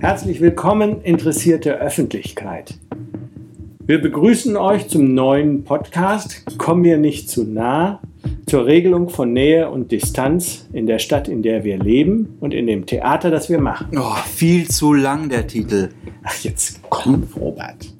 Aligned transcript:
Herzlich 0.00 0.40
willkommen, 0.40 1.02
interessierte 1.02 1.78
Öffentlichkeit. 1.78 2.74
Wir 3.86 4.00
begrüßen 4.00 4.56
euch 4.56 4.88
zum 4.88 5.14
neuen 5.14 5.64
Podcast 5.64 6.44
Komm 6.58 6.82
mir 6.82 6.98
nicht 6.98 7.28
zu 7.28 7.44
nah 7.44 8.00
zur 8.46 8.66
Regelung 8.66 9.08
von 9.08 9.32
Nähe 9.32 9.70
und 9.70 9.92
Distanz 9.92 10.68
in 10.72 10.86
der 10.86 10.98
Stadt, 10.98 11.28
in 11.28 11.42
der 11.42 11.64
wir 11.64 11.78
leben 11.78 12.36
und 12.40 12.52
in 12.52 12.66
dem 12.66 12.86
Theater, 12.86 13.30
das 13.30 13.48
wir 13.48 13.60
machen. 13.60 13.96
Oh, 13.96 14.16
viel 14.26 14.68
zu 14.68 14.92
lang 14.92 15.28
der 15.28 15.46
Titel. 15.46 15.90
Ach, 16.24 16.36
jetzt 16.42 16.80
komm, 16.88 17.28
Robert. 17.36 17.99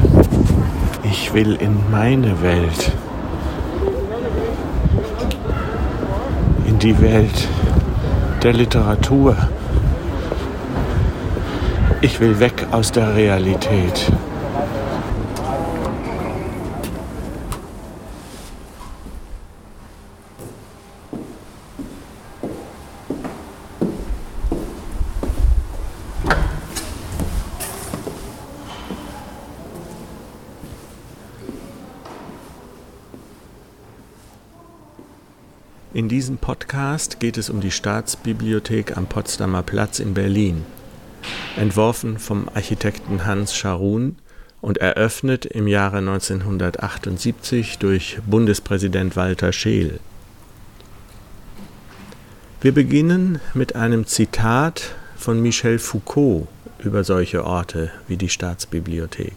in 1.55 1.91
meine 1.91 2.41
Welt. 2.41 2.91
In 6.65 6.79
die 6.79 6.99
Welt 7.01 7.47
der 8.43 8.53
Literatur. 8.53 9.35
Ich 11.99 12.19
will 12.21 12.39
weg 12.39 12.65
aus 12.71 12.93
der 12.93 13.13
Realität. 13.13 14.11
In 36.01 36.09
diesem 36.09 36.39
Podcast 36.39 37.19
geht 37.19 37.37
es 37.37 37.51
um 37.51 37.61
die 37.61 37.69
Staatsbibliothek 37.69 38.97
am 38.97 39.05
Potsdamer 39.05 39.61
Platz 39.61 39.99
in 39.99 40.15
Berlin, 40.15 40.65
entworfen 41.57 42.17
vom 42.17 42.49
Architekten 42.55 43.27
Hans 43.27 43.55
Scharun 43.55 44.15
und 44.61 44.79
eröffnet 44.79 45.45
im 45.45 45.67
Jahre 45.67 45.97
1978 45.97 47.77
durch 47.77 48.17
Bundespräsident 48.25 49.15
Walter 49.15 49.53
Scheel. 49.53 49.99
Wir 52.61 52.73
beginnen 52.73 53.39
mit 53.53 53.75
einem 53.75 54.07
Zitat 54.07 54.95
von 55.15 55.39
Michel 55.39 55.77
Foucault 55.77 56.47
über 56.79 57.03
solche 57.03 57.45
Orte 57.45 57.91
wie 58.07 58.17
die 58.17 58.29
Staatsbibliothek. 58.29 59.35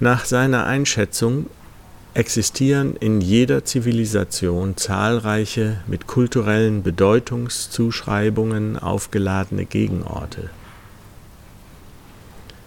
Nach 0.00 0.24
seiner 0.24 0.64
Einschätzung 0.64 1.50
existieren 2.14 2.96
in 2.96 3.20
jeder 3.20 3.64
Zivilisation 3.64 4.76
zahlreiche 4.76 5.80
mit 5.86 6.06
kulturellen 6.06 6.82
Bedeutungszuschreibungen 6.82 8.78
aufgeladene 8.78 9.64
Gegenorte. 9.64 10.50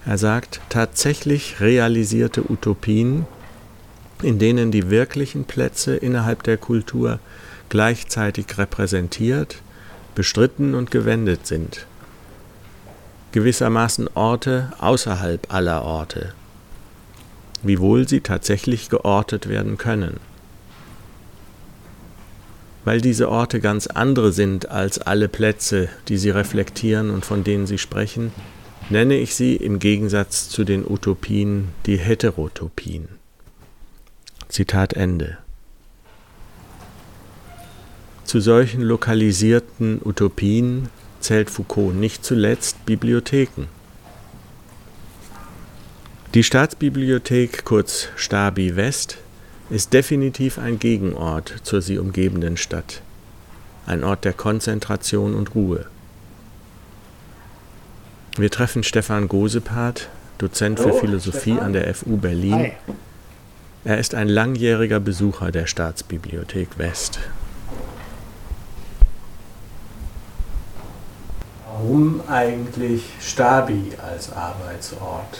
Er 0.06 0.18
sagt, 0.18 0.62
tatsächlich 0.70 1.59
realisierte 1.62 2.50
Utopien, 2.50 3.26
in 4.22 4.40
denen 4.40 4.72
die 4.72 4.90
wirklichen 4.90 5.46
Plätze 5.46 5.96
innerhalb 5.96 6.44
der 6.44 6.58
Kultur 6.58 7.20
gleichzeitig 7.70 8.58
repräsentiert, 8.58 9.58
bestritten 10.16 10.76
und 10.76 10.92
gewendet 10.92 11.48
sind. 11.48 11.86
Gewissermaßen 13.32 14.09
Orte 14.14 14.72
außerhalb 14.80 15.52
aller 15.53 15.84
Orte, 15.84 16.34
wiewohl 17.63 18.07
sie 18.07 18.22
tatsächlich 18.22 18.90
geortet 18.90 19.50
werden 19.50 19.78
können. 19.78 20.19
Weil 22.85 23.00
diese 23.00 23.29
Orte 23.29 23.62
ganz 23.62 23.88
andere 23.88 24.34
sind 24.34 24.69
als 24.69 25.00
alle 25.00 25.29
Plätze, 25.29 25.88
die 26.09 26.18
sie 26.18 26.29
reflektieren 26.29 27.09
und 27.09 27.25
von 27.25 27.44
denen 27.44 27.66
sie 27.66 27.78
sprechen, 27.78 28.31
nenne 28.90 29.16
ich 29.16 29.35
sie 29.35 29.56
im 29.56 29.79
Gegensatz 29.79 30.50
zu 30.50 30.66
den 30.66 30.85
Utopien 30.85 31.69
die 31.85 31.97
Heterotopien. 31.97 33.07
Zitat 34.50 34.94
Ende. 34.94 35.38
Zu 38.25 38.40
solchen 38.40 38.81
lokalisierten 38.81 40.02
Utopien 40.03 40.90
zählt 41.19 41.50
Foucault 41.50 41.96
nicht 41.96 42.25
zuletzt 42.25 42.85
Bibliotheken. 42.85 43.68
Die 46.34 46.42
Staatsbibliothek, 46.42 47.64
kurz 47.64 48.08
Stabi 48.16 48.76
West, 48.76 49.20
ist 49.70 49.94
definitiv 49.94 50.58
ein 50.58 50.80
Gegenort 50.80 51.54
zur 51.62 51.84
sie 51.84 52.00
umgebenden 52.00 52.58
Stadt, 52.58 53.04
ein 53.86 54.04
Ort 54.04 54.26
der 54.26 54.34
Konzentration 54.34 55.36
und 55.36 55.53
Ruhe. 55.53 55.85
Wir 58.35 58.50
treffen 58.50 58.82
Stefan 58.82 59.28
Gosepart, 59.28 60.09
Dozent 60.40 60.80
für 60.80 60.94
Philosophie 60.94 61.59
an 61.59 61.72
der 61.72 61.94
FU 61.94 62.18
Berlin. 62.18 62.72
Er 63.84 64.00
ist 64.00 64.16
ein 64.16 64.28
langjähriger 64.28 65.00
Besucher 65.00 65.52
der 65.52 65.68
Staatsbibliothek 65.68 66.79
West. 66.79 67.20
Warum 71.68 72.22
eigentlich 72.28 73.03
Stabi 73.20 73.91
als 74.02 74.34
Arbeitsort? 74.34 75.38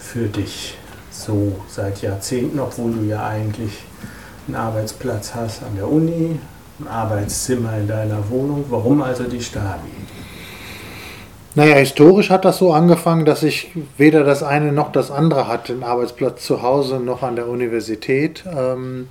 Für 0.00 0.26
dich 0.26 0.76
so 1.10 1.60
seit 1.68 2.02
Jahrzehnten, 2.02 2.58
obwohl 2.58 2.92
du 2.92 3.02
ja 3.04 3.26
eigentlich 3.26 3.84
einen 4.46 4.56
Arbeitsplatz 4.56 5.34
hast 5.34 5.62
an 5.62 5.76
der 5.76 5.88
Uni, 5.88 6.38
ein 6.80 6.88
Arbeitszimmer 6.88 7.76
in 7.76 7.86
deiner 7.86 8.28
Wohnung. 8.30 8.64
Warum 8.70 9.02
also 9.02 9.24
die 9.24 9.40
Stabi? 9.40 9.90
Naja, 11.54 11.76
historisch 11.76 12.30
hat 12.30 12.44
das 12.44 12.58
so 12.58 12.72
angefangen, 12.72 13.24
dass 13.24 13.42
ich 13.42 13.72
weder 13.98 14.24
das 14.24 14.42
eine 14.42 14.72
noch 14.72 14.92
das 14.92 15.10
andere 15.10 15.48
hatte, 15.48 15.72
einen 15.72 15.82
Arbeitsplatz 15.82 16.44
zu 16.44 16.62
Hause 16.62 17.00
noch 17.00 17.22
an 17.22 17.36
der 17.36 17.48
Universität. 17.48 18.44
Ähm, 18.46 19.08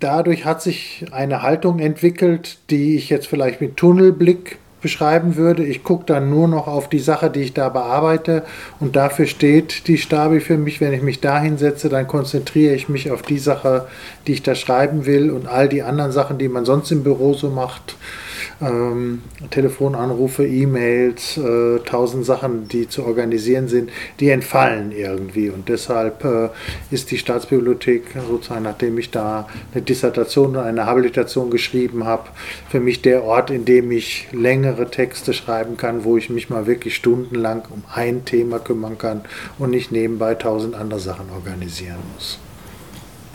dadurch 0.00 0.44
hat 0.44 0.60
sich 0.60 1.06
eine 1.12 1.42
Haltung 1.42 1.78
entwickelt, 1.78 2.58
die 2.68 2.96
ich 2.96 3.10
jetzt 3.10 3.28
vielleicht 3.28 3.60
mit 3.60 3.76
Tunnelblick 3.76 4.58
beschreiben 4.80 5.36
würde. 5.36 5.64
Ich 5.64 5.84
gucke 5.84 6.04
dann 6.06 6.30
nur 6.30 6.48
noch 6.48 6.66
auf 6.66 6.88
die 6.88 6.98
Sache, 6.98 7.30
die 7.30 7.40
ich 7.40 7.54
da 7.54 7.68
bearbeite 7.68 8.44
und 8.78 8.96
dafür 8.96 9.26
steht 9.26 9.86
die 9.86 9.98
Stabi 9.98 10.40
für 10.40 10.56
mich. 10.56 10.80
Wenn 10.80 10.92
ich 10.92 11.02
mich 11.02 11.20
da 11.20 11.40
hinsetze, 11.40 11.88
dann 11.88 12.06
konzentriere 12.06 12.74
ich 12.74 12.88
mich 12.88 13.10
auf 13.10 13.22
die 13.22 13.38
Sache, 13.38 13.86
die 14.26 14.32
ich 14.32 14.42
da 14.42 14.54
schreiben 14.54 15.06
will 15.06 15.30
und 15.30 15.46
all 15.46 15.68
die 15.68 15.82
anderen 15.82 16.12
Sachen, 16.12 16.38
die 16.38 16.48
man 16.48 16.64
sonst 16.64 16.90
im 16.90 17.02
Büro 17.02 17.34
so 17.34 17.50
macht, 17.50 17.96
ähm, 18.60 19.22
Telefonanrufe, 19.50 20.46
E-Mails, 20.46 21.36
äh, 21.36 21.78
tausend 21.80 22.24
Sachen, 22.24 22.68
die 22.68 22.88
zu 22.88 23.04
organisieren 23.04 23.68
sind, 23.68 23.90
die 24.20 24.30
entfallen 24.30 24.92
irgendwie. 24.92 25.50
Und 25.50 25.68
deshalb 25.68 26.24
äh, 26.24 26.48
ist 26.90 27.10
die 27.10 27.18
Staatsbibliothek 27.18 28.02
sozusagen, 28.28 28.64
nachdem 28.64 28.98
ich 28.98 29.10
da 29.10 29.48
eine 29.72 29.82
Dissertation 29.82 30.56
und 30.56 30.62
eine 30.62 30.86
Habilitation 30.86 31.50
geschrieben 31.50 32.04
habe, 32.04 32.28
für 32.68 32.80
mich 32.80 33.02
der 33.02 33.24
Ort, 33.24 33.50
in 33.50 33.64
dem 33.64 33.90
ich 33.90 34.28
längere 34.32 34.90
Texte 34.90 35.32
schreiben 35.32 35.76
kann, 35.76 36.04
wo 36.04 36.16
ich 36.16 36.30
mich 36.30 36.50
mal 36.50 36.66
wirklich 36.66 36.94
stundenlang 36.94 37.62
um 37.70 37.82
ein 37.94 38.24
Thema 38.24 38.58
kümmern 38.58 38.98
kann 38.98 39.22
und 39.58 39.70
nicht 39.70 39.92
nebenbei 39.92 40.34
tausend 40.34 40.74
andere 40.74 41.00
Sachen 41.00 41.30
organisieren 41.30 41.98
muss. 42.14 42.38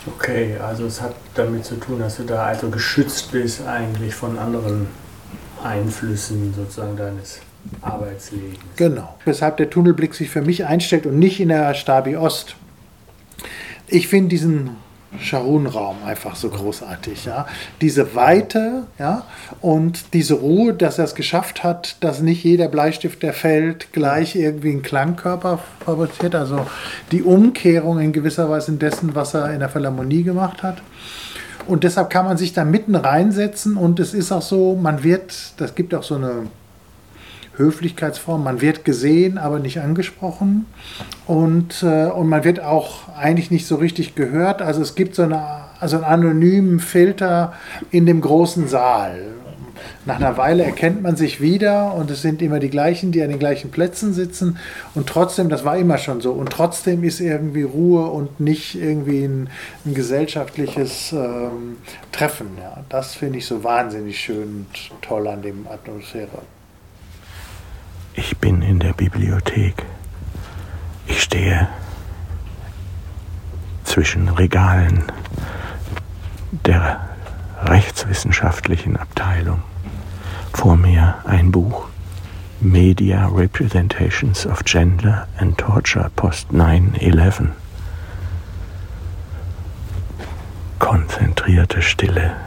Okay, 0.07 0.57
also 0.57 0.85
es 0.85 1.01
hat 1.01 1.15
damit 1.33 1.65
zu 1.65 1.75
tun, 1.75 1.99
dass 1.99 2.17
du 2.17 2.23
da 2.23 2.45
also 2.45 2.69
geschützt 2.69 3.31
bist 3.31 3.65
eigentlich 3.65 4.13
von 4.13 4.37
anderen 4.37 4.87
Einflüssen 5.63 6.53
sozusagen 6.53 6.95
deines 6.95 7.39
Arbeitslebens. 7.81 8.59
Genau. 8.75 9.15
Weshalb 9.25 9.57
der 9.57 9.69
Tunnelblick 9.69 10.13
sich 10.13 10.29
für 10.29 10.41
mich 10.41 10.65
einstellt 10.65 11.05
und 11.05 11.17
nicht 11.17 11.39
in 11.39 11.49
der 11.49 11.73
Stabi 11.73 12.17
Ost. 12.17 12.55
Ich 13.87 14.07
finde 14.07 14.29
diesen 14.29 14.71
Scharun-Raum 15.19 15.97
einfach 16.05 16.35
so 16.35 16.49
großartig. 16.49 17.25
Ja? 17.25 17.47
Diese 17.81 18.15
Weite 18.15 18.83
ja? 18.99 19.25
und 19.61 20.13
diese 20.13 20.35
Ruhe, 20.35 20.73
dass 20.73 20.99
er 20.99 21.05
es 21.05 21.15
geschafft 21.15 21.63
hat, 21.63 21.97
dass 22.01 22.21
nicht 22.21 22.43
jeder 22.43 22.67
Bleistift, 22.67 23.23
der 23.23 23.33
fällt, 23.33 23.93
gleich 23.93 24.35
irgendwie 24.35 24.71
einen 24.71 24.81
Klangkörper 24.81 25.59
fabriziert. 25.83 26.35
Also 26.35 26.65
die 27.11 27.23
Umkehrung 27.23 27.99
in 27.99 28.13
gewisser 28.13 28.49
Weise 28.49 28.73
dessen, 28.73 29.15
was 29.15 29.33
er 29.33 29.53
in 29.53 29.59
der 29.59 29.69
Philharmonie 29.69 30.23
gemacht 30.23 30.63
hat. 30.63 30.81
Und 31.67 31.83
deshalb 31.83 32.09
kann 32.09 32.25
man 32.25 32.37
sich 32.37 32.53
da 32.53 32.63
mitten 32.63 32.95
reinsetzen 32.95 33.75
und 33.75 33.99
es 33.99 34.13
ist 34.13 34.31
auch 34.31 34.41
so, 34.41 34.75
man 34.75 35.03
wird, 35.03 35.53
das 35.57 35.73
gibt 35.73 35.95
auch 35.95 36.03
so 36.03 36.15
eine 36.15 36.43
Höflichkeitsform, 37.57 38.43
man 38.43 38.61
wird 38.61 38.85
gesehen, 38.85 39.37
aber 39.37 39.59
nicht 39.59 39.79
angesprochen 39.79 40.65
und, 41.27 41.83
äh, 41.83 42.07
und 42.07 42.27
man 42.27 42.43
wird 42.43 42.59
auch 42.59 43.09
eigentlich 43.15 43.51
nicht 43.51 43.67
so 43.67 43.75
richtig 43.75 44.15
gehört. 44.15 44.61
Also 44.61 44.81
es 44.81 44.95
gibt 44.95 45.15
so 45.15 45.23
eine, 45.23 45.41
also 45.79 45.97
einen 45.97 46.05
anonymen 46.05 46.79
Filter 46.79 47.53
in 47.91 48.05
dem 48.05 48.21
großen 48.21 48.67
Saal. 48.67 49.35
Nach 50.05 50.17
einer 50.17 50.37
Weile 50.37 50.63
erkennt 50.63 51.01
man 51.01 51.15
sich 51.15 51.41
wieder 51.41 51.93
und 51.93 52.11
es 52.11 52.21
sind 52.21 52.41
immer 52.41 52.59
die 52.59 52.69
gleichen, 52.69 53.11
die 53.11 53.21
an 53.23 53.29
den 53.29 53.39
gleichen 53.39 53.71
Plätzen 53.71 54.13
sitzen. 54.13 54.57
Und 54.93 55.07
trotzdem, 55.07 55.49
das 55.49 55.65
war 55.65 55.77
immer 55.77 55.97
schon 55.97 56.21
so, 56.21 56.31
und 56.31 56.51
trotzdem 56.51 57.03
ist 57.03 57.19
irgendwie 57.19 57.63
Ruhe 57.63 58.05
und 58.07 58.39
nicht 58.39 58.75
irgendwie 58.75 59.23
ein, 59.23 59.49
ein 59.85 59.93
gesellschaftliches 59.93 61.11
ähm, 61.11 61.77
Treffen. 62.11 62.49
Ja. 62.61 62.83
Das 62.89 63.15
finde 63.15 63.39
ich 63.39 63.45
so 63.45 63.63
wahnsinnig 63.63 64.19
schön 64.19 64.67
und 64.67 65.01
toll 65.01 65.27
an 65.27 65.41
dem 65.41 65.67
Atmosphäre. 65.67 66.41
Ich 68.17 68.37
bin 68.37 68.61
in 68.61 68.79
der 68.79 68.93
Bibliothek. 68.93 69.83
Ich 71.05 71.21
stehe 71.21 71.67
zwischen 73.83 74.29
Regalen 74.29 75.03
der 76.51 77.09
rechtswissenschaftlichen 77.61 78.95
Abteilung. 78.95 79.61
Vor 80.53 80.77
mir 80.77 81.15
ein 81.25 81.51
Buch 81.51 81.87
Media 82.61 83.27
Representations 83.27 84.47
of 84.47 84.63
Gender 84.63 85.27
and 85.37 85.57
Torture 85.57 86.09
Post 86.15 86.51
9-11. 86.51 87.49
Konzentrierte 90.79 91.81
Stille. 91.81 92.44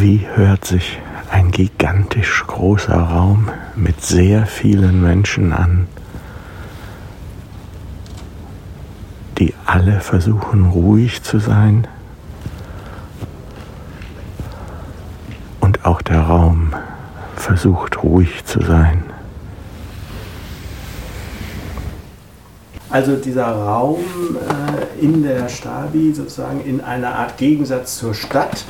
Wie 0.00 0.26
hört 0.34 0.64
sich 0.64 0.98
ein 1.30 1.50
gigantisch 1.50 2.44
großer 2.46 2.98
Raum 2.98 3.50
mit 3.76 4.02
sehr 4.02 4.46
vielen 4.46 5.02
Menschen 5.02 5.52
an? 5.52 5.88
die 9.40 9.54
alle 9.64 10.00
versuchen 10.00 10.66
ruhig 10.70 11.22
zu 11.22 11.38
sein 11.38 11.88
und 15.60 15.86
auch 15.86 16.02
der 16.02 16.20
Raum 16.20 16.74
versucht 17.36 18.02
ruhig 18.02 18.44
zu 18.44 18.62
sein. 18.62 19.02
Also 22.90 23.16
dieser 23.16 23.50
Raum 23.50 24.00
äh, 24.34 25.02
in 25.02 25.22
der 25.22 25.48
Stabi 25.48 26.12
sozusagen 26.12 26.60
in 26.64 26.80
einer 26.82 27.14
Art 27.14 27.38
Gegensatz 27.38 27.96
zur 27.96 28.14
Stadt, 28.14 28.64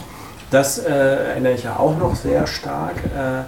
das 0.50 0.79
äh, 0.79 0.91
erinnere 0.91 1.55
ich 1.55 1.64
ja 1.64 1.76
auch 1.76 1.97
noch 1.97 2.17
sehr 2.17 2.47
stark. 2.47 2.97
Äh, 3.17 3.41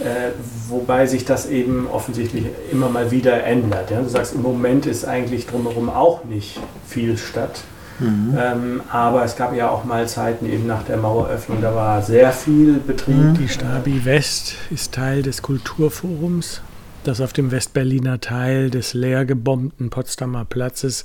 äh, 0.00 0.32
wobei 0.68 1.06
sich 1.06 1.26
das 1.26 1.46
eben 1.46 1.86
offensichtlich 1.86 2.46
immer 2.72 2.88
mal 2.88 3.10
wieder 3.10 3.44
ändert. 3.44 3.90
Ja? 3.90 4.00
Du 4.00 4.08
sagst, 4.08 4.34
im 4.34 4.42
Moment 4.42 4.86
ist 4.86 5.04
eigentlich 5.04 5.46
drumherum 5.46 5.90
auch 5.90 6.24
nicht 6.24 6.58
viel 6.86 7.18
statt. 7.18 7.60
Mhm. 7.98 8.34
Ähm, 8.38 8.82
aber 8.90 9.24
es 9.24 9.36
gab 9.36 9.54
ja 9.54 9.68
auch 9.68 9.84
mal 9.84 10.08
Zeiten 10.08 10.50
eben 10.50 10.66
nach 10.66 10.84
der 10.84 10.96
Maueröffnung, 10.96 11.60
da 11.60 11.74
war 11.74 12.02
sehr 12.02 12.32
viel 12.32 12.74
Betrieb. 12.74 13.14
Mhm. 13.14 13.34
Die 13.34 13.48
Stabi 13.48 14.04
West 14.06 14.54
ist 14.70 14.92
Teil 14.92 15.22
des 15.22 15.42
Kulturforums, 15.42 16.62
das 17.04 17.20
auf 17.20 17.34
dem 17.34 17.50
Westberliner 17.50 18.20
Teil 18.20 18.70
des 18.70 18.94
leer 18.94 19.26
gebombten 19.26 19.90
Potsdamer 19.90 20.46
Platzes 20.46 21.04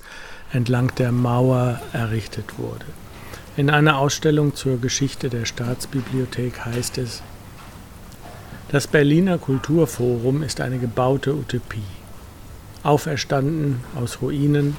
entlang 0.53 0.93
der 0.97 1.11
Mauer 1.11 1.81
errichtet 1.91 2.57
wurde. 2.57 2.85
In 3.57 3.69
einer 3.69 3.99
Ausstellung 3.99 4.53
zur 4.53 4.81
Geschichte 4.81 5.29
der 5.29 5.45
Staatsbibliothek 5.45 6.65
heißt 6.65 6.97
es, 6.97 7.23
das 8.67 8.87
Berliner 8.87 9.37
Kulturforum 9.37 10.43
ist 10.43 10.59
eine 10.59 10.77
gebaute 10.77 11.33
Utopie. 11.33 11.79
Auferstanden 12.83 13.79
aus 13.95 14.21
Ruinen, 14.21 14.75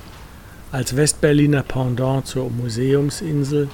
als 0.72 0.94
Westberliner 0.94 1.62
Pendant 1.62 2.26
zur 2.26 2.50
Museumsinsel, 2.50 3.70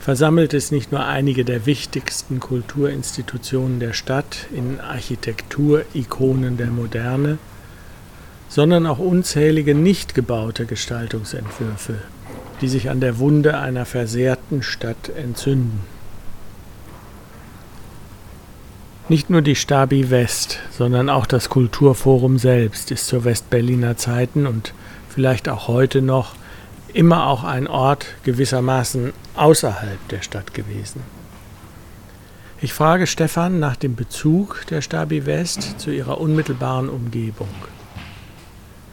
versammelt 0.00 0.54
es 0.54 0.72
nicht 0.72 0.90
nur 0.90 1.06
einige 1.06 1.44
der 1.44 1.64
wichtigsten 1.64 2.40
Kulturinstitutionen 2.40 3.78
der 3.78 3.92
Stadt 3.92 4.48
in 4.52 4.80
Architekturikonen 4.80 6.56
der 6.56 6.70
Moderne, 6.72 7.38
sondern 8.48 8.86
auch 8.86 8.98
unzählige 8.98 9.76
nicht 9.76 10.16
gebaute 10.16 10.66
Gestaltungsentwürfe, 10.66 11.98
die 12.64 12.68
sich 12.68 12.88
an 12.88 13.00
der 13.00 13.18
Wunde 13.18 13.58
einer 13.58 13.84
versehrten 13.84 14.62
Stadt 14.62 15.10
entzünden. 15.10 15.80
Nicht 19.10 19.28
nur 19.28 19.42
die 19.42 19.54
Stabi 19.54 20.08
West, 20.08 20.60
sondern 20.70 21.10
auch 21.10 21.26
das 21.26 21.50
Kulturforum 21.50 22.38
selbst 22.38 22.90
ist 22.90 23.06
zu 23.06 23.22
Westberliner 23.26 23.98
Zeiten 23.98 24.46
und 24.46 24.72
vielleicht 25.10 25.50
auch 25.50 25.68
heute 25.68 26.00
noch 26.00 26.36
immer 26.94 27.26
auch 27.26 27.44
ein 27.44 27.66
Ort 27.66 28.06
gewissermaßen 28.22 29.12
außerhalb 29.36 30.08
der 30.08 30.22
Stadt 30.22 30.54
gewesen. 30.54 31.02
Ich 32.62 32.72
frage 32.72 33.06
Stefan 33.06 33.60
nach 33.60 33.76
dem 33.76 33.94
Bezug 33.94 34.64
der 34.70 34.80
Stabi 34.80 35.26
West 35.26 35.78
zu 35.78 35.90
ihrer 35.90 36.18
unmittelbaren 36.18 36.88
Umgebung. 36.88 37.50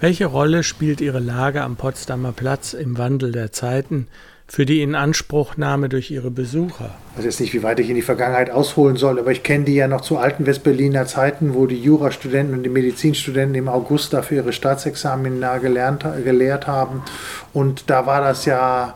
Welche 0.02 0.26
Rolle 0.26 0.64
spielt 0.64 1.00
ihre 1.00 1.20
Lage 1.20 1.62
am 1.62 1.76
Potsdamer 1.76 2.32
Platz 2.32 2.74
im 2.74 2.98
Wandel 2.98 3.32
der 3.32 3.52
Zeiten 3.52 4.08
für 4.48 4.66
die 4.66 4.82
Inanspruchnahme 4.82 5.90
durch 5.90 6.10
ihre 6.10 6.32
Besucher. 6.32 6.96
Ich 7.12 7.20
weiß 7.20 7.26
jetzt 7.26 7.40
nicht, 7.40 7.54
wie 7.54 7.62
weit 7.62 7.80
ich 7.80 7.88
in 7.88 7.94
die 7.94 8.02
Vergangenheit 8.02 8.50
ausholen 8.50 8.98
soll, 8.98 9.20
aber 9.20 9.32
ich 9.32 9.44
kenne 9.44 9.66
die 9.66 9.76
ja 9.76 9.88
noch 9.88 10.02
zu 10.02 10.18
alten 10.18 10.48
Westberliner 10.48 11.06
Zeiten, 11.06 11.54
wo 11.54 11.68
die 11.68 11.80
Jurastudenten 11.80 12.56
und 12.56 12.64
die 12.64 12.70
Medizinstudenten 12.70 13.54
im 13.54 13.70
August 13.70 14.12
dafür 14.12 14.38
ihre 14.38 14.54
Staatsexamina 14.54 15.60
gelernt, 15.60 16.04
gelehrt 16.26 16.66
haben. 16.66 17.04
Und 17.54 17.92
da 17.92 18.08
war 18.08 18.22
das 18.22 18.46
ja 18.46 18.96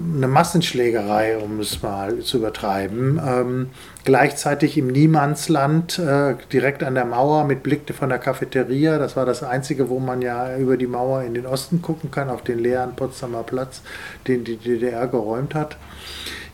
eine 0.00 0.28
Massenschlägerei, 0.28 1.38
um 1.38 1.58
es 1.58 1.82
mal 1.82 2.20
zu 2.20 2.38
übertreiben. 2.38 3.20
Ähm, 3.26 3.70
gleichzeitig 4.04 4.78
im 4.78 4.88
Niemandsland, 4.88 5.98
äh, 5.98 6.34
direkt 6.52 6.82
an 6.82 6.94
der 6.94 7.04
Mauer 7.04 7.44
mit 7.44 7.62
Blick 7.62 7.82
von 7.94 8.08
der 8.08 8.18
Cafeteria. 8.18 8.98
Das 8.98 9.16
war 9.16 9.26
das 9.26 9.42
Einzige, 9.42 9.88
wo 9.88 9.98
man 9.98 10.22
ja 10.22 10.56
über 10.56 10.76
die 10.76 10.86
Mauer 10.86 11.22
in 11.22 11.34
den 11.34 11.46
Osten 11.46 11.82
gucken 11.82 12.10
kann, 12.10 12.30
auf 12.30 12.42
den 12.42 12.58
leeren 12.58 12.96
Potsdamer 12.96 13.42
Platz, 13.42 13.82
den 14.26 14.44
die 14.44 14.56
DDR 14.56 15.06
geräumt 15.06 15.54
hat. 15.54 15.76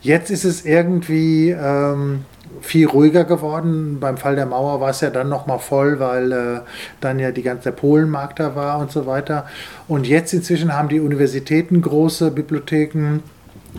Jetzt 0.02 0.30
ist 0.30 0.44
es 0.44 0.64
irgendwie 0.64 1.50
ähm, 1.50 2.24
viel 2.60 2.86
ruhiger 2.86 3.24
geworden. 3.24 3.98
Beim 4.00 4.16
Fall 4.16 4.36
der 4.36 4.46
Mauer 4.46 4.80
war 4.80 4.90
es 4.90 5.00
ja 5.00 5.10
dann 5.10 5.28
nochmal 5.28 5.58
voll, 5.58 5.98
weil 5.98 6.32
äh, 6.32 6.60
dann 7.00 7.18
ja 7.18 7.32
die 7.32 7.42
ganze 7.42 7.72
Polenmarkt 7.72 8.38
da 8.40 8.54
war 8.54 8.78
und 8.78 8.92
so 8.92 9.06
weiter. 9.06 9.46
Und 9.88 10.06
jetzt 10.06 10.32
inzwischen 10.32 10.74
haben 10.74 10.88
die 10.88 11.00
Universitäten 11.00 11.82
große 11.82 12.30
Bibliotheken. 12.30 13.20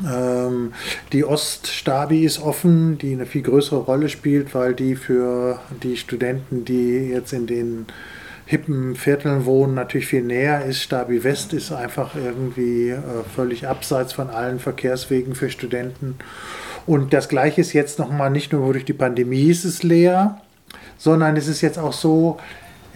Ähm, 0.06 0.74
die 1.14 1.24
Oststabi 1.24 2.26
ist 2.26 2.40
offen, 2.40 2.98
die 2.98 3.14
eine 3.14 3.26
viel 3.26 3.42
größere 3.42 3.80
Rolle 3.80 4.10
spielt, 4.10 4.54
weil 4.54 4.74
die 4.74 4.96
für 4.96 5.60
die 5.84 5.98
Studenten, 5.98 6.66
die 6.66 7.10
jetzt 7.10 7.34
in 7.34 7.48
den 7.48 7.86
hippen 8.46 8.96
Vierteln 8.96 9.46
wohnen, 9.46 9.76
natürlich 9.76 10.08
viel 10.08 10.24
näher 10.24 10.66
ist. 10.66 10.82
Stabi 10.82 11.24
West 11.24 11.54
ist 11.54 11.72
einfach 11.72 12.16
irgendwie 12.16 12.90
äh, 12.90 13.00
völlig 13.36 13.68
abseits 13.68 14.14
von 14.14 14.30
allen 14.30 14.60
Verkehrswegen 14.60 15.36
für 15.36 15.50
Studenten. 15.50 16.16
Und 16.86 17.14
das 17.14 17.28
Gleiche 17.28 17.60
ist 17.62 17.74
jetzt 17.74 18.00
nochmal 18.00 18.32
nicht 18.32 18.54
nur 18.54 18.72
durch 18.72 18.86
die 18.86 18.94
Pandemie 18.94 19.50
ist 19.50 19.66
es 19.66 19.84
leer, 19.84 20.42
sondern 20.98 21.36
es 21.36 21.48
ist 21.48 21.62
jetzt 21.62 21.78
auch 21.78 21.92
so, 21.92 22.40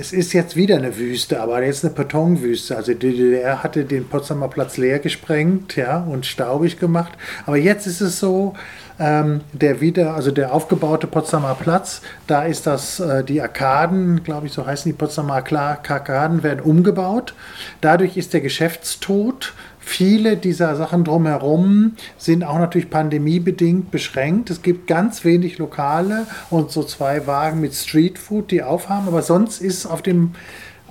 es 0.01 0.13
ist 0.13 0.33
jetzt 0.33 0.55
wieder 0.55 0.77
eine 0.77 0.97
Wüste, 0.97 1.39
aber 1.39 1.63
jetzt 1.63 1.85
eine 1.85 1.93
Betonwüste. 1.93 2.75
Also 2.75 2.93
die 2.95 3.11
DDR 3.11 3.61
hatte 3.61 3.85
den 3.85 4.09
Potsdamer 4.09 4.47
Platz 4.47 4.77
leer 4.77 4.97
gesprengt 4.97 5.75
ja, 5.75 5.99
und 5.99 6.25
staubig 6.25 6.79
gemacht. 6.79 7.11
Aber 7.45 7.57
jetzt 7.57 7.85
ist 7.85 8.01
es 8.01 8.19
so, 8.19 8.55
ähm, 8.99 9.41
der 9.53 9.79
wieder, 9.79 10.15
also 10.15 10.31
der 10.31 10.53
aufgebaute 10.53 11.05
Potsdamer 11.05 11.53
Platz, 11.53 12.01
da 12.25 12.45
ist 12.45 12.65
das, 12.65 12.99
äh, 12.99 13.23
die 13.23 13.43
Arkaden, 13.43 14.23
glaube 14.23 14.47
ich, 14.47 14.53
so 14.53 14.65
heißen 14.65 14.91
die 14.91 14.97
Potsdamer 14.97 15.35
Arkaden, 15.35 16.41
werden 16.41 16.61
umgebaut. 16.61 17.35
Dadurch 17.81 18.17
ist 18.17 18.33
der 18.33 18.41
Geschäftstod 18.41 19.53
Viele 19.83 20.37
dieser 20.37 20.75
Sachen 20.75 21.03
drumherum 21.03 21.93
sind 22.17 22.43
auch 22.43 22.59
natürlich 22.59 22.89
pandemiebedingt 22.89 23.89
beschränkt. 23.89 24.51
Es 24.51 24.61
gibt 24.61 24.85
ganz 24.87 25.25
wenig 25.25 25.57
Lokale 25.57 26.27
und 26.51 26.71
so 26.71 26.83
zwei 26.83 27.25
Wagen 27.25 27.59
mit 27.61 27.73
Streetfood, 27.73 28.51
die 28.51 28.61
aufhaben, 28.61 29.07
aber 29.07 29.23
sonst 29.23 29.59
ist 29.59 29.87
auf 29.87 30.03
dem 30.03 30.33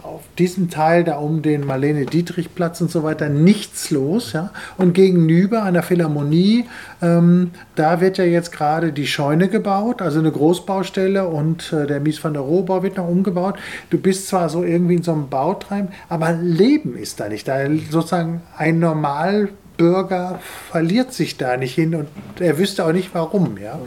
auf 0.02 0.22
diesem 0.38 0.70
Teil 0.70 1.04
da 1.04 1.16
um 1.16 1.42
den 1.42 1.66
Marlene-Dietrich-Platz 1.66 2.80
und 2.80 2.90
so 2.90 3.02
weiter 3.02 3.28
nichts 3.28 3.90
los. 3.90 4.32
Ja? 4.32 4.50
Und 4.76 4.94
gegenüber 4.94 5.62
einer 5.62 5.82
Philharmonie, 5.82 6.66
ähm, 7.02 7.50
da 7.74 8.00
wird 8.00 8.18
ja 8.18 8.24
jetzt 8.24 8.52
gerade 8.52 8.92
die 8.92 9.06
Scheune 9.06 9.48
gebaut, 9.48 10.02
also 10.02 10.18
eine 10.18 10.30
Großbaustelle 10.30 11.26
und 11.26 11.72
äh, 11.72 11.86
der 11.86 12.00
Mies 12.00 12.22
van 12.22 12.32
der 12.32 12.42
Rohbau 12.42 12.82
wird 12.82 12.96
noch 12.96 13.08
umgebaut. 13.08 13.58
Du 13.90 13.98
bist 13.98 14.28
zwar 14.28 14.48
so 14.48 14.62
irgendwie 14.62 14.94
in 14.94 15.02
so 15.02 15.12
einem 15.12 15.28
Bautreiben, 15.28 15.88
aber 16.08 16.32
Leben 16.32 16.96
ist 16.96 17.20
da 17.20 17.28
nicht. 17.28 17.48
Da 17.48 17.58
sozusagen 17.90 18.42
ein 18.56 18.78
normal 18.78 19.48
Bürger 19.80 20.40
verliert 20.70 21.14
sich 21.14 21.38
da 21.38 21.56
nicht 21.56 21.74
hin 21.74 21.94
und 21.94 22.08
er 22.38 22.58
wüsste 22.58 22.84
auch 22.84 22.92
nicht 22.92 23.14
warum. 23.14 23.56
Ja? 23.56 23.78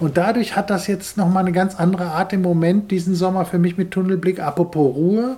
Und 0.00 0.16
dadurch 0.16 0.56
hat 0.56 0.68
das 0.68 0.88
jetzt 0.88 1.16
nochmal 1.16 1.44
eine 1.44 1.52
ganz 1.52 1.76
andere 1.76 2.06
Art 2.06 2.32
im 2.32 2.42
Moment, 2.42 2.90
diesen 2.90 3.14
Sommer 3.14 3.44
für 3.44 3.60
mich 3.60 3.78
mit 3.78 3.92
Tunnelblick. 3.92 4.40
Apropos 4.40 4.96
Ruhe, 4.96 5.36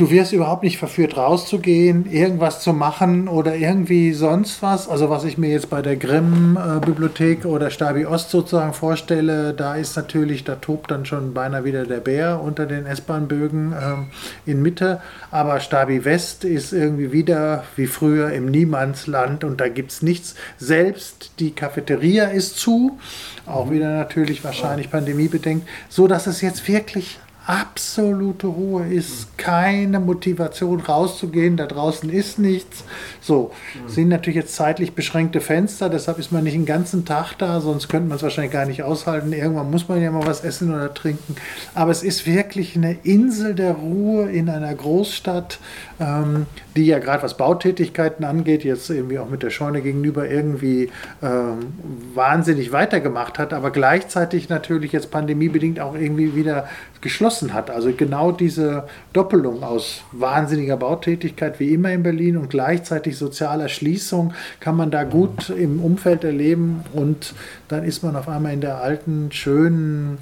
du 0.00 0.10
wirst 0.10 0.32
überhaupt 0.32 0.62
nicht 0.62 0.78
verführt, 0.78 1.18
rauszugehen, 1.18 2.10
irgendwas 2.10 2.62
zu 2.62 2.72
machen 2.72 3.28
oder 3.28 3.54
irgendwie 3.54 4.14
sonst 4.14 4.62
was. 4.62 4.88
Also 4.88 5.10
was 5.10 5.24
ich 5.24 5.36
mir 5.36 5.50
jetzt 5.50 5.68
bei 5.68 5.82
der 5.82 5.96
Grimm-Bibliothek 5.96 7.44
oder 7.44 7.70
Stabi 7.70 8.06
Ost 8.06 8.30
sozusagen 8.30 8.72
vorstelle, 8.72 9.52
da 9.52 9.74
ist 9.74 9.96
natürlich, 9.96 10.44
da 10.44 10.54
tobt 10.54 10.90
dann 10.90 11.04
schon 11.04 11.34
beinahe 11.34 11.64
wieder 11.64 11.84
der 11.84 11.98
Bär 11.98 12.40
unter 12.42 12.64
den 12.64 12.86
S-Bahn-Bögen 12.86 13.74
ähm, 13.78 14.06
in 14.46 14.62
Mitte. 14.62 15.02
Aber 15.30 15.60
Stabi 15.60 16.02
West 16.06 16.44
ist 16.44 16.72
irgendwie 16.72 17.12
wieder 17.12 17.64
wie 17.76 17.86
früher 17.86 18.30
im 18.32 18.46
Niemandsland 18.46 19.44
und 19.44 19.60
da 19.60 19.68
gibt 19.68 19.92
es 19.92 20.00
nichts. 20.00 20.34
Selbst 20.56 21.32
die 21.40 21.50
Cafeteria 21.50 22.28
ist 22.28 22.56
zu, 22.56 22.98
auch 23.44 23.70
wieder 23.70 23.90
natürlich 23.90 24.42
wahrscheinlich 24.44 24.90
pandemiebedingt, 24.90 25.64
so 25.90 26.06
dass 26.06 26.26
es 26.26 26.40
jetzt 26.40 26.66
wirklich 26.66 27.18
absolute 27.50 28.46
Ruhe 28.46 28.86
ist, 28.86 29.36
keine 29.36 29.98
Motivation 29.98 30.80
rauszugehen, 30.80 31.56
da 31.56 31.66
draußen 31.66 32.08
ist 32.08 32.38
nichts. 32.38 32.84
So, 33.20 33.50
sind 33.88 34.08
natürlich 34.08 34.36
jetzt 34.36 34.54
zeitlich 34.54 34.94
beschränkte 34.94 35.40
Fenster, 35.40 35.88
deshalb 35.88 36.18
ist 36.18 36.30
man 36.30 36.44
nicht 36.44 36.54
den 36.54 36.64
ganzen 36.64 37.04
Tag 37.04 37.34
da, 37.38 37.60
sonst 37.60 37.88
könnte 37.88 38.08
man 38.08 38.16
es 38.16 38.22
wahrscheinlich 38.22 38.52
gar 38.52 38.66
nicht 38.66 38.84
aushalten. 38.84 39.32
Irgendwann 39.32 39.70
muss 39.70 39.88
man 39.88 40.00
ja 40.00 40.12
mal 40.12 40.26
was 40.26 40.44
essen 40.44 40.72
oder 40.72 40.94
trinken. 40.94 41.34
Aber 41.74 41.90
es 41.90 42.04
ist 42.04 42.24
wirklich 42.24 42.76
eine 42.76 42.96
Insel 43.02 43.56
der 43.56 43.72
Ruhe 43.72 44.30
in 44.30 44.48
einer 44.48 44.72
Großstadt, 44.72 45.58
ähm, 46.00 46.46
die 46.76 46.86
ja 46.86 46.98
gerade 46.98 47.22
was 47.22 47.36
Bautätigkeiten 47.36 48.24
angeht, 48.24 48.64
jetzt 48.64 48.88
irgendwie 48.90 49.18
auch 49.18 49.28
mit 49.28 49.42
der 49.42 49.50
Scheune 49.50 49.82
gegenüber 49.82 50.28
irgendwie 50.28 50.90
ähm, 51.22 51.74
wahnsinnig 52.14 52.72
weitergemacht 52.72 53.38
hat, 53.38 53.52
aber 53.52 53.70
gleichzeitig 53.70 54.48
natürlich 54.48 54.92
jetzt 54.92 55.10
pandemiebedingt 55.10 55.78
auch 55.78 55.94
irgendwie 55.94 56.34
wieder 56.34 56.68
geschlossen 57.02 57.52
hat. 57.52 57.70
Also 57.70 57.92
genau 57.92 58.32
diese 58.32 58.84
Doppelung 59.12 59.62
aus 59.62 60.02
wahnsinniger 60.12 60.78
Bautätigkeit 60.78 61.60
wie 61.60 61.72
immer 61.72 61.92
in 61.92 62.02
Berlin 62.02 62.36
und 62.36 62.48
gleichzeitig 62.48 63.16
sozialer 63.18 63.68
Schließung 63.68 64.32
kann 64.58 64.76
man 64.76 64.90
da 64.90 65.04
gut 65.04 65.50
im 65.50 65.82
Umfeld 65.82 66.24
erleben 66.24 66.82
und 66.94 67.34
dann 67.68 67.84
ist 67.84 68.02
man 68.02 68.16
auf 68.16 68.28
einmal 68.28 68.54
in 68.54 68.60
der 68.60 68.80
alten, 68.80 69.30
schönen 69.32 70.18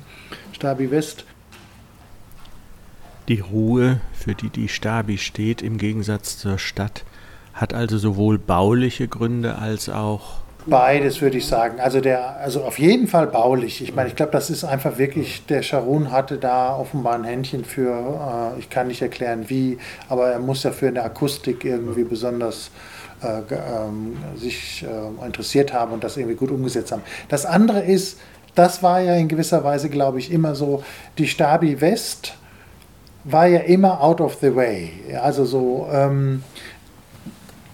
Stabi 0.52 0.90
West. 0.90 1.25
Die 3.28 3.40
Ruhe, 3.40 4.00
für 4.12 4.35
die 4.35 4.49
die 4.49 4.68
Stabi 4.68 5.18
steht, 5.18 5.61
im 5.61 5.76
Gegensatz 5.76 6.38
zur 6.38 6.58
Stadt, 6.58 7.04
hat 7.52 7.75
also 7.75 7.99
sowohl 7.99 8.38
bauliche 8.38 9.06
Gründe 9.06 9.56
als 9.56 9.88
auch 9.88 10.38
Beides 10.66 11.23
würde 11.23 11.38
ich 11.38 11.47
sagen. 11.47 11.80
Also 11.80 12.00
der, 12.00 12.37
also 12.40 12.62
auf 12.62 12.78
jeden 12.78 13.06
Fall 13.06 13.26
baulich. 13.26 13.82
Ich 13.82 13.94
meine, 13.94 14.08
ich 14.08 14.16
glaube, 14.16 14.32
das 14.32 14.50
ist 14.50 14.64
einfach 14.64 14.99
wirklich, 14.99 15.47
der 15.47 15.62
Sharon 15.62 16.12
hatte 16.12 16.37
da 16.37 16.76
offenbar 16.76 17.14
ein 17.14 17.25
Händchen 17.25 17.64
für, 17.64 18.54
äh, 18.54 18.58
ich 18.58 18.68
kann 18.68 18.88
nicht 18.88 19.00
erklären 19.00 19.49
wie, 19.49 19.78
aber 20.11 20.28
er 20.28 20.38
muss 20.38 20.64
ja 20.64 20.73
für 20.73 20.88
eine 20.88 21.02
Akustik 21.02 21.64
irgendwie 21.64 22.04
besonders 22.04 22.70
äh, 23.23 23.40
ähm, 23.54 24.16
sich 24.37 24.85
äh, 24.85 25.26
interessiert 25.26 25.73
haben 25.73 25.92
und 25.92 26.04
das 26.04 26.18
irgendwie 26.18 26.37
gut 26.37 26.50
umgesetzt 26.50 26.92
haben. 26.92 27.02
Das 27.28 27.47
andere 27.47 27.82
ist, 27.82 28.18
das 28.54 28.82
war 28.82 29.00
ja 29.00 29.14
in 29.14 29.28
gewisser 29.28 29.64
Weise, 29.64 29.88
glaube 29.88 30.18
ich, 30.18 30.30
immer 30.30 30.54
so, 30.54 30.82
die 31.16 31.28
Stabi 31.28 31.80
West 31.80 32.38
war 33.30 33.47
ja 33.47 33.61
immer 33.61 34.00
out 34.00 34.20
of 34.20 34.38
the 34.40 34.54
way. 34.54 34.92
Also 35.23 35.44
so, 35.44 35.88
ähm, 35.92 36.42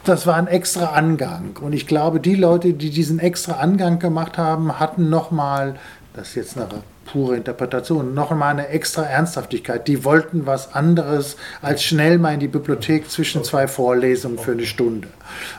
das 0.04 0.26
war 0.26 0.37
ein 0.37 0.46
extra 0.46 0.87
Angang. 0.87 1.56
Und 1.61 1.73
ich 1.73 1.87
glaube, 1.87 2.20
die 2.20 2.34
Leute, 2.34 2.75
die 2.75 2.90
diesen 2.90 3.18
extra 3.18 3.54
Angang 3.54 3.99
gemacht 3.99 4.38
haben, 4.38 4.78
hatten 4.78 5.08
nochmal, 5.08 5.76
das 6.12 6.28
ist 6.28 6.34
jetzt 6.34 6.56
eine 6.56 6.68
pure 7.04 7.37
Interpretation, 7.37 8.14
noch 8.14 8.30
einmal 8.30 8.50
eine 8.50 8.68
extra 8.68 9.02
Ernsthaftigkeit. 9.02 9.87
Die 9.88 10.04
wollten 10.04 10.46
was 10.46 10.75
anderes 10.75 11.37
als 11.62 11.82
schnell 11.82 12.18
mal 12.18 12.34
in 12.34 12.40
die 12.40 12.49
Bibliothek 12.49 13.11
zwischen 13.11 13.44
zwei 13.44 13.68
Vorlesungen 13.68 14.38
für 14.38 14.52
eine 14.52 14.66
Stunde, 14.66 15.08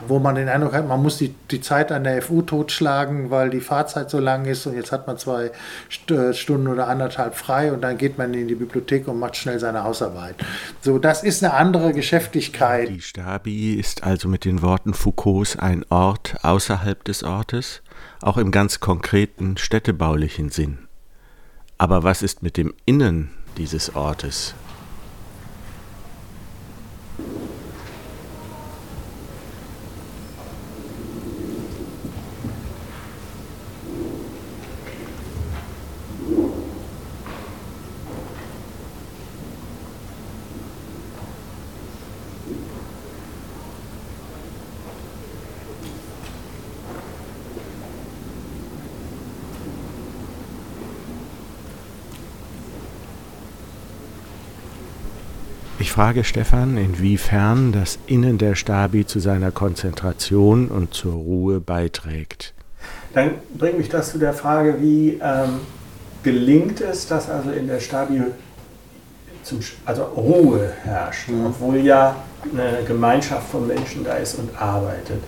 wo 0.06 0.18
man 0.18 0.34
den 0.34 0.48
Eindruck 0.48 0.74
hat, 0.74 0.86
man 0.86 1.02
muss 1.02 1.18
die, 1.18 1.34
die 1.50 1.60
Zeit 1.60 1.92
an 1.92 2.04
der 2.04 2.22
FU 2.22 2.42
totschlagen, 2.42 3.30
weil 3.30 3.50
die 3.50 3.60
Fahrzeit 3.60 4.10
so 4.10 4.18
lang 4.18 4.44
ist 4.46 4.66
und 4.66 4.74
jetzt 4.74 4.92
hat 4.92 5.06
man 5.06 5.18
zwei 5.18 5.50
äh, 6.10 6.32
Stunden 6.32 6.68
oder 6.68 6.88
anderthalb 6.88 7.34
frei 7.34 7.72
und 7.72 7.82
dann 7.82 7.98
geht 7.98 8.18
man 8.18 8.34
in 8.34 8.48
die 8.48 8.54
Bibliothek 8.54 9.08
und 9.08 9.18
macht 9.18 9.36
schnell 9.36 9.58
seine 9.58 9.84
Hausarbeit. 9.84 10.36
So, 10.80 10.98
das 10.98 11.22
ist 11.22 11.42
eine 11.42 11.54
andere 11.54 11.92
Geschäftigkeit. 11.92 12.88
Die 12.88 13.00
Stabi 13.00 13.74
ist 13.74 14.04
also 14.04 14.28
mit 14.28 14.44
den 14.44 14.62
Worten 14.62 14.94
Foucaults 14.94 15.56
ein 15.56 15.84
Ort 15.90 16.36
außerhalb 16.42 17.04
des 17.04 17.22
Ortes, 17.22 17.82
auch 18.22 18.36
im 18.36 18.50
ganz 18.50 18.80
konkreten 18.80 19.56
städtebaulichen 19.56 20.50
Sinn. 20.50 20.85
Aber 21.78 22.02
was 22.02 22.22
ist 22.22 22.42
mit 22.42 22.56
dem 22.56 22.72
Innen 22.86 23.30
dieses 23.58 23.94
Ortes? 23.94 24.54
Frage 55.96 56.24
Stefan, 56.24 56.76
inwiefern 56.76 57.72
das 57.72 57.98
Innen 58.06 58.36
der 58.36 58.54
Stabi 58.54 59.06
zu 59.06 59.18
seiner 59.18 59.50
Konzentration 59.50 60.68
und 60.68 60.92
zur 60.92 61.14
Ruhe 61.14 61.58
beiträgt. 61.58 62.52
Dann 63.14 63.30
bringt 63.56 63.78
mich 63.78 63.88
das 63.88 64.10
zu 64.10 64.18
der 64.18 64.34
Frage, 64.34 64.76
wie 64.82 65.18
ähm, 65.22 65.60
gelingt 66.22 66.82
es, 66.82 67.06
dass 67.06 67.30
also 67.30 67.50
in 67.50 67.66
der 67.66 67.80
Stabi 67.80 68.20
zum, 69.42 69.60
also 69.86 70.02
Ruhe 70.02 70.70
herrscht, 70.84 71.30
mhm. 71.30 71.46
obwohl 71.46 71.76
ja 71.78 72.16
eine 72.42 72.84
Gemeinschaft 72.86 73.48
von 73.48 73.66
Menschen 73.66 74.04
da 74.04 74.16
ist 74.16 74.38
und 74.38 74.50
arbeitet. 74.60 75.22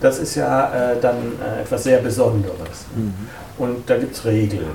Das 0.00 0.18
ist 0.18 0.34
ja 0.34 0.94
äh, 0.94 1.00
dann 1.00 1.34
äh, 1.40 1.62
etwas 1.62 1.84
sehr 1.84 1.98
Besonderes. 1.98 2.86
Mhm. 2.96 3.14
Und 3.56 3.88
da 3.88 3.96
gibt 3.96 4.16
es 4.16 4.24
Regeln. 4.24 4.66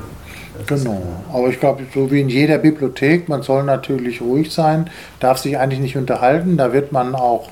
Das 0.57 0.83
genau, 0.83 1.01
aber 1.31 1.49
ich 1.49 1.59
glaube, 1.59 1.83
so 1.93 2.11
wie 2.11 2.21
in 2.21 2.29
jeder 2.29 2.59
Bibliothek, 2.59 3.27
man 3.27 3.41
soll 3.41 3.63
natürlich 3.63 4.21
ruhig 4.21 4.53
sein, 4.53 4.89
darf 5.19 5.39
sich 5.39 5.57
eigentlich 5.57 5.79
nicht 5.79 5.97
unterhalten. 5.97 6.57
Da 6.57 6.73
wird 6.73 6.91
man 6.91 7.15
auch 7.15 7.49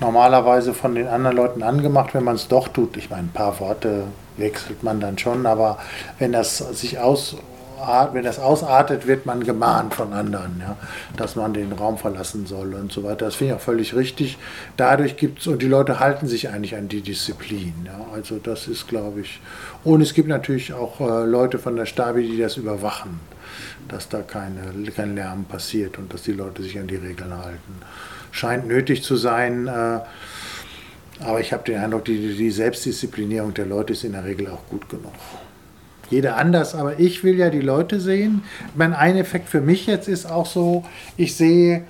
normalerweise 0.00 0.74
von 0.74 0.94
den 0.94 1.06
anderen 1.06 1.36
Leuten 1.36 1.62
angemacht, 1.62 2.14
wenn 2.14 2.24
man 2.24 2.34
es 2.34 2.48
doch 2.48 2.68
tut. 2.68 2.96
Ich 2.96 3.10
meine, 3.10 3.24
ein 3.24 3.32
paar 3.32 3.60
Worte 3.60 4.04
wechselt 4.36 4.82
man 4.82 5.00
dann 5.00 5.18
schon, 5.18 5.46
aber 5.46 5.78
wenn 6.18 6.32
das 6.32 6.58
sich 6.58 6.98
aus 6.98 7.36
wenn 8.12 8.22
das 8.22 8.38
ausartet, 8.38 9.06
wird 9.06 9.26
man 9.26 9.44
gemahnt 9.44 9.94
von 9.94 10.12
anderen, 10.12 10.60
ja, 10.60 10.76
dass 11.16 11.36
man 11.36 11.52
den 11.52 11.72
Raum 11.72 11.98
verlassen 11.98 12.46
soll 12.46 12.74
und 12.74 12.92
so 12.92 13.02
weiter. 13.02 13.24
Das 13.24 13.34
finde 13.34 13.54
ich 13.54 13.60
auch 13.60 13.64
völlig 13.64 13.94
richtig. 13.94 14.38
Dadurch 14.76 15.16
gibt 15.16 15.40
es, 15.40 15.46
und 15.46 15.62
die 15.62 15.68
Leute 15.68 15.98
halten 15.98 16.26
sich 16.26 16.48
eigentlich 16.48 16.76
an 16.76 16.88
die 16.88 17.00
Disziplin. 17.00 17.74
Ja. 17.84 18.06
Also 18.14 18.38
das 18.38 18.68
ist, 18.68 18.88
glaube 18.88 19.22
ich, 19.22 19.40
und 19.84 20.00
es 20.00 20.14
gibt 20.14 20.28
natürlich 20.28 20.72
auch 20.72 21.00
äh, 21.00 21.24
Leute 21.24 21.58
von 21.58 21.76
der 21.76 21.86
Stabi, 21.86 22.26
die 22.26 22.38
das 22.38 22.56
überwachen, 22.56 23.20
dass 23.88 24.08
da 24.08 24.22
keine, 24.22 24.72
kein 24.94 25.14
Lärm 25.16 25.44
passiert 25.44 25.98
und 25.98 26.12
dass 26.14 26.22
die 26.22 26.32
Leute 26.32 26.62
sich 26.62 26.78
an 26.78 26.86
die 26.86 26.96
Regeln 26.96 27.36
halten. 27.36 27.82
Scheint 28.30 28.66
nötig 28.66 29.02
zu 29.02 29.16
sein. 29.16 29.66
Äh, 29.66 30.00
aber 31.20 31.40
ich 31.40 31.52
habe 31.52 31.64
den 31.64 31.78
Eindruck, 31.78 32.04
die, 32.04 32.34
die 32.36 32.50
Selbstdisziplinierung 32.50 33.54
der 33.54 33.66
Leute 33.66 33.92
ist 33.92 34.04
in 34.04 34.12
der 34.12 34.24
Regel 34.24 34.48
auch 34.48 34.66
gut 34.68 34.88
genug 34.88 35.12
jeder 36.10 36.36
anders, 36.36 36.74
aber 36.74 36.98
ich 36.98 37.24
will 37.24 37.36
ja 37.38 37.50
die 37.50 37.60
Leute 37.60 38.00
sehen. 38.00 38.42
Mein 38.74 38.92
ein 38.92 39.16
Effekt 39.16 39.48
für 39.48 39.60
mich 39.60 39.86
jetzt 39.86 40.08
ist 40.08 40.30
auch 40.30 40.46
so, 40.46 40.84
ich 41.16 41.36
sehe 41.36 41.84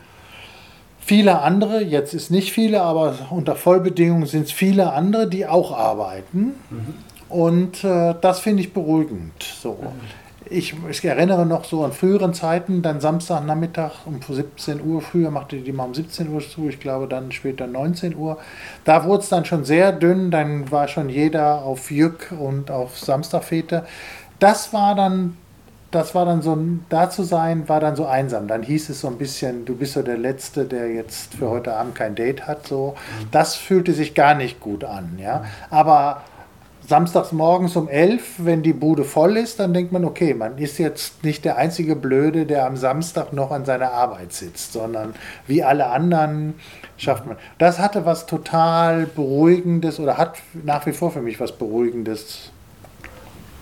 viele 1.01 1.41
andere, 1.41 1.83
jetzt 1.83 2.15
ist 2.15 2.31
nicht 2.31 2.53
viele, 2.53 2.83
aber 2.83 3.15
unter 3.31 3.57
Vollbedingungen 3.57 4.27
sind 4.27 4.47
es 4.47 4.53
viele 4.53 4.93
andere, 4.93 5.29
die 5.29 5.47
auch 5.47 5.77
arbeiten. 5.77 6.55
Mhm. 6.71 6.95
Und 7.29 7.83
äh, 7.83 8.15
das 8.21 8.41
finde 8.41 8.63
ich 8.63 8.73
beruhigend. 8.73 9.43
So. 9.43 9.73
Mhm 9.73 10.22
ich, 10.53 10.75
ich, 10.89 11.05
erinnere 11.05 11.47
noch 11.47 11.65
so 11.65 11.85
an 11.85 11.93
früheren 11.93 12.35
Zeiten, 12.35 12.83
dann 12.83 13.01
Samstagnachmittag 13.01 14.07
um 14.07 14.21
17 14.21 14.85
Uhr, 14.85 15.01
früher 15.01 15.31
machte 15.31 15.57
die 15.57 15.73
mal 15.73 15.85
um 15.85 15.95
17 15.95 16.29
Uhr 16.33 16.41
zu, 16.41 16.69
ich 16.69 16.79
glaube 16.79 17.09
dann 17.09 17.33
später 17.33 17.67
19 17.67 18.17
Uhr. 18.17 18.39
Da 18.85 19.05
wurde 19.05 19.23
es 19.23 19.29
dann 19.29 19.45
schon 19.45 19.65
sehr 19.65 19.93
dünn, 19.93 20.31
dann 20.31 20.71
war 20.71 20.89
schon 20.89 21.09
jeder 21.09 21.63
auf 21.63 21.91
Jück 21.91 22.33
und 22.39 22.71
auf 22.71 22.99
Samstagfete. 22.99 23.85
Das 24.39 24.73
war 24.73 24.95
dann, 24.95 25.37
das 25.91 26.15
war 26.15 26.25
dann 26.25 26.43
so, 26.43 26.57
da 26.89 27.11
zu 27.11 27.23
sein, 27.23 27.69
war 27.69 27.81
dann 27.81 27.97
so 27.97 28.07
einsam. 28.07 28.49
Dann 28.49 28.63
hieß 28.63 28.91
es 28.91 29.01
so 29.01 29.09
ein 29.09 29.19
bisschen, 29.19 29.65
du 29.65 29.77
bist 29.77 29.93
so 29.93 30.03
der 30.03 30.19
Letzte, 30.19 30.65
der 30.65 30.93
jetzt 30.93 31.35
für 31.35 31.49
heute 31.49 31.75
Abend 31.75 31.95
kein 31.95 32.15
Date 32.15 32.47
hat. 32.47 32.67
So. 32.67 32.95
Das 33.31 33.57
fühlte 33.57 33.93
sich 33.93 34.15
gar 34.15 34.35
nicht 34.35 34.61
gut 34.61 34.85
an. 34.85 35.19
Ja? 35.21 35.45
Aber 35.71 36.23
samstags 36.89 37.33
morgens 37.33 37.77
um 37.77 37.89
11, 37.89 38.23
wenn 38.39 38.63
die 38.63 38.73
Bude 38.73 39.05
voll 39.05 39.37
ist, 39.37 39.61
dann 39.61 39.73
denkt 39.73 39.93
man, 39.93 40.05
okay, 40.05 40.35
man 40.35 40.59
ist 40.59 40.79
jetzt 40.79 41.25
nicht 41.25 41.45
der 41.45 41.57
einzige 41.57 41.97
Blöde, 41.97 42.47
der 42.47 42.67
am 42.67 42.77
Samstag 42.77 43.33
noch 43.33 43.51
an 43.51 43.65
seiner 43.65 43.93
Arbeit 43.93 44.33
sitzt, 44.33 44.73
sondern 44.73 45.15
wie 45.47 45.63
alle 45.63 45.87
anderen 45.87 46.55
schafft 46.97 47.27
man. 47.27 47.37
Das 47.59 47.79
hatte 47.79 48.05
was 48.05 48.27
total 48.27 49.07
Beruhigendes 49.07 50.01
oder 50.01 50.19
hat 50.19 50.39
nach 50.65 50.87
wie 50.87 50.93
vor 50.93 51.11
für 51.11 51.23
mich 51.23 51.41
was 51.41 51.53
Beruhigendes. 51.53 52.51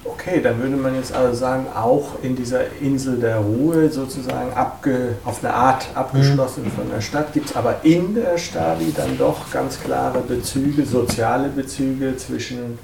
Okay, 0.02 0.40
dann 0.42 0.58
würde 0.58 0.76
man 0.76 0.94
jetzt 0.94 1.12
also 1.12 1.34
sagen, 1.34 1.66
auch 1.74 2.22
in 2.22 2.34
dieser 2.34 2.60
Insel 2.80 3.18
der 3.18 3.36
Ruhe 3.36 3.90
sozusagen 3.90 4.50
abge, 4.54 5.16
auf 5.26 5.44
eine 5.44 5.52
Art 5.52 5.88
abgeschlossen 5.94 6.64
mhm. 6.64 6.70
von 6.70 6.90
der 6.90 7.02
Stadt, 7.02 7.34
gibt 7.34 7.50
es 7.50 7.56
aber 7.56 7.76
in 7.82 8.14
der 8.14 8.38
Stabi 8.38 8.94
dann 8.96 9.18
doch 9.18 9.50
ganz 9.50 9.78
klare 9.78 10.20
Bezüge, 10.20 10.86
soziale 10.86 11.48
Bezüge 11.48 12.16
zwischen 12.16 12.78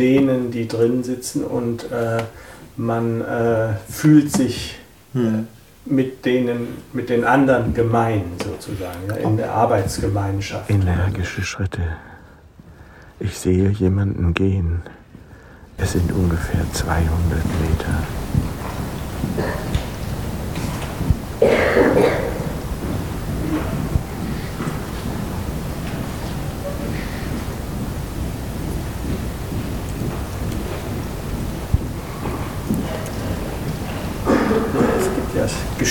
denen, 0.00 0.50
die 0.50 0.66
drin 0.66 1.04
sitzen 1.04 1.44
und 1.44 1.84
äh, 1.92 2.22
man 2.76 3.20
äh, 3.20 3.74
fühlt 3.88 4.32
sich 4.32 4.78
hm. 5.12 5.46
mit 5.84 6.24
denen, 6.24 6.68
mit 6.92 7.10
den 7.10 7.24
anderen 7.24 7.74
gemein 7.74 8.24
sozusagen, 8.42 9.08
ja, 9.08 9.16
in 9.16 9.36
der 9.36 9.52
Arbeitsgemeinschaft. 9.52 10.70
Energische 10.70 11.42
Schritte. 11.42 11.82
Ich 13.20 13.38
sehe 13.38 13.68
jemanden 13.68 14.32
gehen. 14.32 14.82
Es 15.76 15.92
sind 15.92 16.10
ungefähr 16.12 16.64
200 16.72 17.08
Meter. 17.60 18.19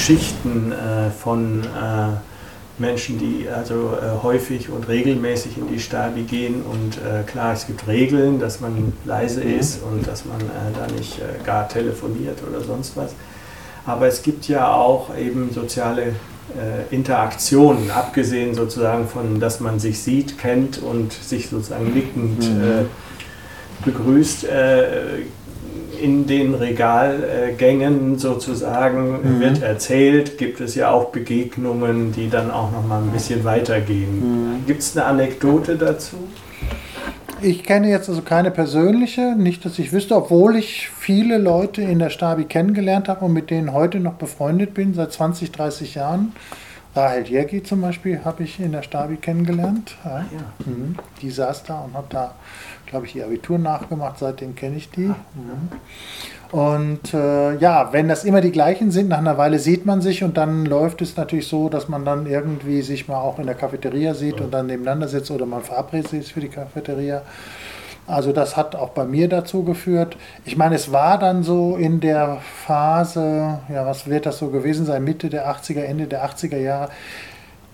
Geschichten 0.09 0.71
äh, 0.71 1.11
von 1.11 1.61
äh, 1.61 2.81
Menschen, 2.81 3.19
die 3.19 3.47
also 3.47 3.93
äh, 3.93 4.23
häufig 4.23 4.69
und 4.69 4.87
regelmäßig 4.87 5.59
in 5.59 5.67
die 5.67 5.79
Stabi 5.79 6.23
gehen. 6.23 6.63
Und 6.63 6.97
äh, 6.97 7.21
klar, 7.29 7.53
es 7.53 7.67
gibt 7.67 7.87
Regeln, 7.87 8.39
dass 8.39 8.59
man 8.59 8.93
leise 9.05 9.41
mhm. 9.41 9.59
ist 9.59 9.83
und 9.83 10.07
dass 10.07 10.25
man 10.25 10.41
äh, 10.41 10.73
da 10.75 10.91
nicht 10.91 11.19
äh, 11.19 11.45
gar 11.45 11.69
telefoniert 11.69 12.39
oder 12.41 12.61
sonst 12.61 12.97
was. 12.97 13.13
Aber 13.85 14.07
es 14.07 14.23
gibt 14.23 14.47
ja 14.47 14.73
auch 14.73 15.15
eben 15.15 15.51
soziale 15.51 16.13
Interaktionen, 16.89 17.91
abgesehen 17.91 18.55
sozusagen 18.55 19.07
von, 19.07 19.39
dass 19.39 19.59
man 19.59 19.79
sich 19.79 20.01
sieht, 20.01 20.39
kennt 20.39 20.79
und 20.79 21.13
sich 21.13 21.47
sozusagen 21.49 21.93
nickend 21.93 22.39
mhm. 22.39 22.87
begrüßt 23.85 24.47
in 26.01 26.27
den 26.27 26.53
Regalgängen 26.53 28.17
sozusagen 28.17 29.37
mhm. 29.37 29.39
wird 29.39 29.61
erzählt, 29.61 30.37
gibt 30.37 30.61
es 30.61 30.75
ja 30.75 30.91
auch 30.91 31.09
Begegnungen, 31.11 32.11
die 32.11 32.29
dann 32.29 32.51
auch 32.51 32.71
noch 32.71 32.85
mal 32.85 33.01
ein 33.01 33.11
bisschen 33.11 33.43
weitergehen. 33.43 34.59
Mhm. 34.59 34.65
Gibt 34.65 34.81
es 34.81 34.97
eine 34.97 35.05
Anekdote 35.05 35.75
dazu? 35.75 36.17
Ich 37.41 37.63
kenne 37.63 37.89
jetzt 37.89 38.09
also 38.09 38.21
keine 38.21 38.51
persönliche, 38.51 39.33
nicht, 39.37 39.63
dass 39.63 39.79
ich 39.79 39.93
wüsste, 39.93 40.15
obwohl 40.15 40.57
ich 40.57 40.89
viele 40.89 41.37
Leute 41.37 41.81
in 41.81 41.99
der 41.99 42.09
Stabi 42.09 42.43
kennengelernt 42.43 43.07
habe 43.07 43.25
und 43.25 43.33
mit 43.33 43.49
denen 43.49 43.71
heute 43.71 44.01
noch 44.01 44.15
befreundet 44.15 44.73
bin, 44.73 44.93
seit 44.93 45.13
20, 45.13 45.51
30 45.51 45.95
Jahren. 45.95 46.33
Rahel 46.99 47.27
Jergi 47.27 47.63
zum 47.63 47.81
Beispiel 47.81 48.23
habe 48.25 48.43
ich 48.43 48.59
in 48.59 48.71
der 48.71 48.83
Stabi 48.83 49.17
kennengelernt. 49.17 49.97
Ja. 50.03 50.25
Mhm. 50.65 50.95
Die 51.21 51.29
saß 51.29 51.63
da 51.63 51.81
und 51.81 51.93
hat 51.95 52.13
da 52.13 52.35
glaube 52.89 53.05
ich, 53.05 53.15
ihr 53.15 53.25
Abitur 53.25 53.57
nachgemacht, 53.57 54.19
seitdem 54.19 54.55
kenne 54.55 54.77
ich 54.77 54.89
die. 54.89 55.07
Mhm. 55.07 55.69
Und 56.51 57.13
äh, 57.13 57.55
ja, 57.57 57.93
wenn 57.93 58.07
das 58.07 58.25
immer 58.25 58.41
die 58.41 58.51
gleichen 58.51 58.89
sind, 58.89 59.09
nach 59.09 59.19
einer 59.19 59.37
Weile 59.37 59.59
sieht 59.59 59.85
man 59.85 60.01
sich 60.01 60.23
und 60.23 60.35
dann 60.37 60.65
läuft 60.65 61.01
es 61.01 61.15
natürlich 61.15 61.47
so, 61.47 61.69
dass 61.69 61.87
man 61.89 62.05
dann 62.05 62.25
irgendwie 62.25 62.81
sich 62.81 63.07
mal 63.07 63.19
auch 63.19 63.37
in 63.37 63.45
der 63.45 63.53
Cafeteria 63.53 64.15
sieht 64.15 64.41
und 64.41 64.51
dann 64.51 64.65
nebeneinander 64.65 65.07
sitzt 65.07 65.29
oder 65.29 65.45
man 65.45 65.61
verabredet 65.61 66.09
sich 66.09 66.33
für 66.33 66.39
die 66.39 66.47
Cafeteria. 66.47 67.21
Also 68.09 68.33
das 68.33 68.57
hat 68.57 68.75
auch 68.75 68.89
bei 68.89 69.05
mir 69.05 69.29
dazu 69.29 69.63
geführt. 69.63 70.17
Ich 70.43 70.57
meine, 70.57 70.75
es 70.75 70.91
war 70.91 71.19
dann 71.19 71.43
so 71.43 71.75
in 71.75 71.99
der 71.99 72.39
Phase, 72.65 73.59
ja, 73.69 73.85
was 73.85 74.07
wird 74.09 74.25
das 74.25 74.39
so 74.39 74.47
gewesen 74.49 74.85
sein, 74.85 75.03
Mitte 75.03 75.29
der 75.29 75.47
80er, 75.47 75.81
Ende 75.81 76.07
der 76.07 76.25
80er 76.25 76.57
Jahre. 76.57 76.89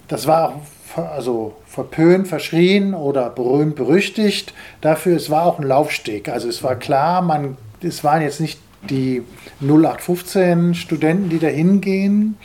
Das 0.08 0.28
war 0.28 0.50
auch 0.50 0.62
also 0.98 1.54
verpönt, 1.65 2.28
verschrien 2.28 2.93
oder 2.93 3.30
berühmt, 3.30 3.76
berüchtigt. 3.76 4.54
Dafür, 4.82 5.15
es 5.15 5.30
war 5.30 5.45
auch 5.45 5.60
ein 5.60 5.67
Laufsteg. 5.67 6.30
Also 6.30 6.48
es 6.48 6.63
war 6.63 6.76
klar, 6.76 7.21
man, 7.21 7.58
es 7.82 8.04
waren 8.04 8.21
jetzt 8.21 8.39
nicht 8.39 8.60
die 8.89 9.24
0815 9.62 10.76
Studenten, 10.76 11.30
die 11.30 11.39
da 11.39 11.48
hingehen, 11.48 12.38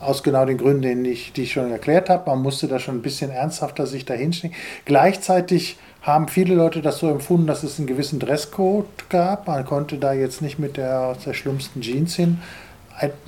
aus 0.00 0.22
genau 0.22 0.44
den 0.44 0.58
Gründen, 0.58 1.04
die 1.04 1.10
ich, 1.10 1.32
die 1.32 1.42
ich 1.42 1.52
schon 1.52 1.70
erklärt 1.70 2.08
habe. 2.08 2.30
Man 2.30 2.40
musste 2.40 2.68
da 2.68 2.78
schon 2.78 2.96
ein 2.96 3.02
bisschen 3.02 3.30
ernsthafter 3.30 3.86
sich 3.86 4.04
da 4.04 4.14
hinstellen. 4.14 4.54
Gleichzeitig 4.84 5.76
haben 6.02 6.28
viele 6.28 6.54
Leute 6.54 6.80
das 6.80 6.98
so 6.98 7.10
empfunden, 7.10 7.46
dass 7.46 7.62
es 7.62 7.78
einen 7.78 7.86
gewissen 7.86 8.18
Dresscode 8.18 9.08
gab. 9.08 9.46
Man 9.46 9.64
konnte 9.64 9.98
da 9.98 10.12
jetzt 10.12 10.40
nicht 10.42 10.58
mit 10.58 10.76
der, 10.76 11.14
der 11.24 11.34
schlimmsten 11.34 11.80
Jeans 11.80 12.14
hin 12.14 12.38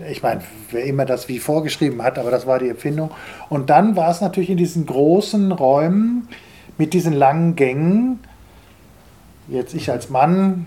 ich 0.08 0.22
meine, 0.22 0.42
wer 0.70 0.84
immer 0.84 1.04
das 1.04 1.28
wie 1.28 1.38
vorgeschrieben 1.38 2.02
hat, 2.02 2.18
aber 2.18 2.30
das 2.30 2.46
war 2.46 2.58
die 2.58 2.68
Empfindung. 2.68 3.10
Und 3.48 3.70
dann 3.70 3.96
war 3.96 4.10
es 4.10 4.20
natürlich 4.20 4.50
in 4.50 4.56
diesen 4.56 4.86
großen 4.86 5.52
Räumen 5.52 6.28
mit 6.78 6.92
diesen 6.94 7.12
langen 7.12 7.56
Gängen, 7.56 8.20
jetzt 9.48 9.74
ich 9.74 9.90
als 9.90 10.10
Mann 10.10 10.66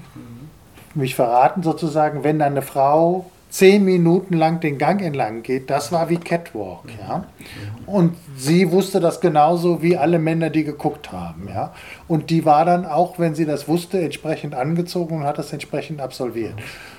mich 0.94 1.16
verraten 1.16 1.64
sozusagen, 1.64 2.24
wenn 2.24 2.42
eine 2.42 2.62
Frau 2.62 3.26
zehn 3.54 3.86
Minuten 3.86 4.34
lang 4.34 4.62
den 4.62 4.80
Gang 4.80 5.00
entlang 5.00 5.44
geht, 5.44 5.70
das 5.70 5.92
war 5.92 6.10
wie 6.10 6.18
Catwalk, 6.18 6.86
ja. 7.00 7.26
Und 7.86 8.16
sie 8.36 8.72
wusste 8.72 9.00
das 9.00 9.22
genauso 9.22 9.84
wie 9.84 9.96
alle 9.96 10.18
Männer, 10.18 10.50
die 10.50 10.64
geguckt 10.64 11.12
haben, 11.12 11.48
ja. 11.48 11.72
Und 12.08 12.32
die 12.32 12.46
war 12.46 12.66
dann 12.66 12.84
auch, 12.84 13.20
wenn 13.20 13.36
sie 13.36 13.46
das 13.46 13.68
wusste, 13.68 14.02
entsprechend 14.02 14.56
angezogen 14.56 15.18
und 15.18 15.24
hat 15.26 15.38
das 15.38 15.54
entsprechend 15.54 16.02
absolviert. 16.02 16.56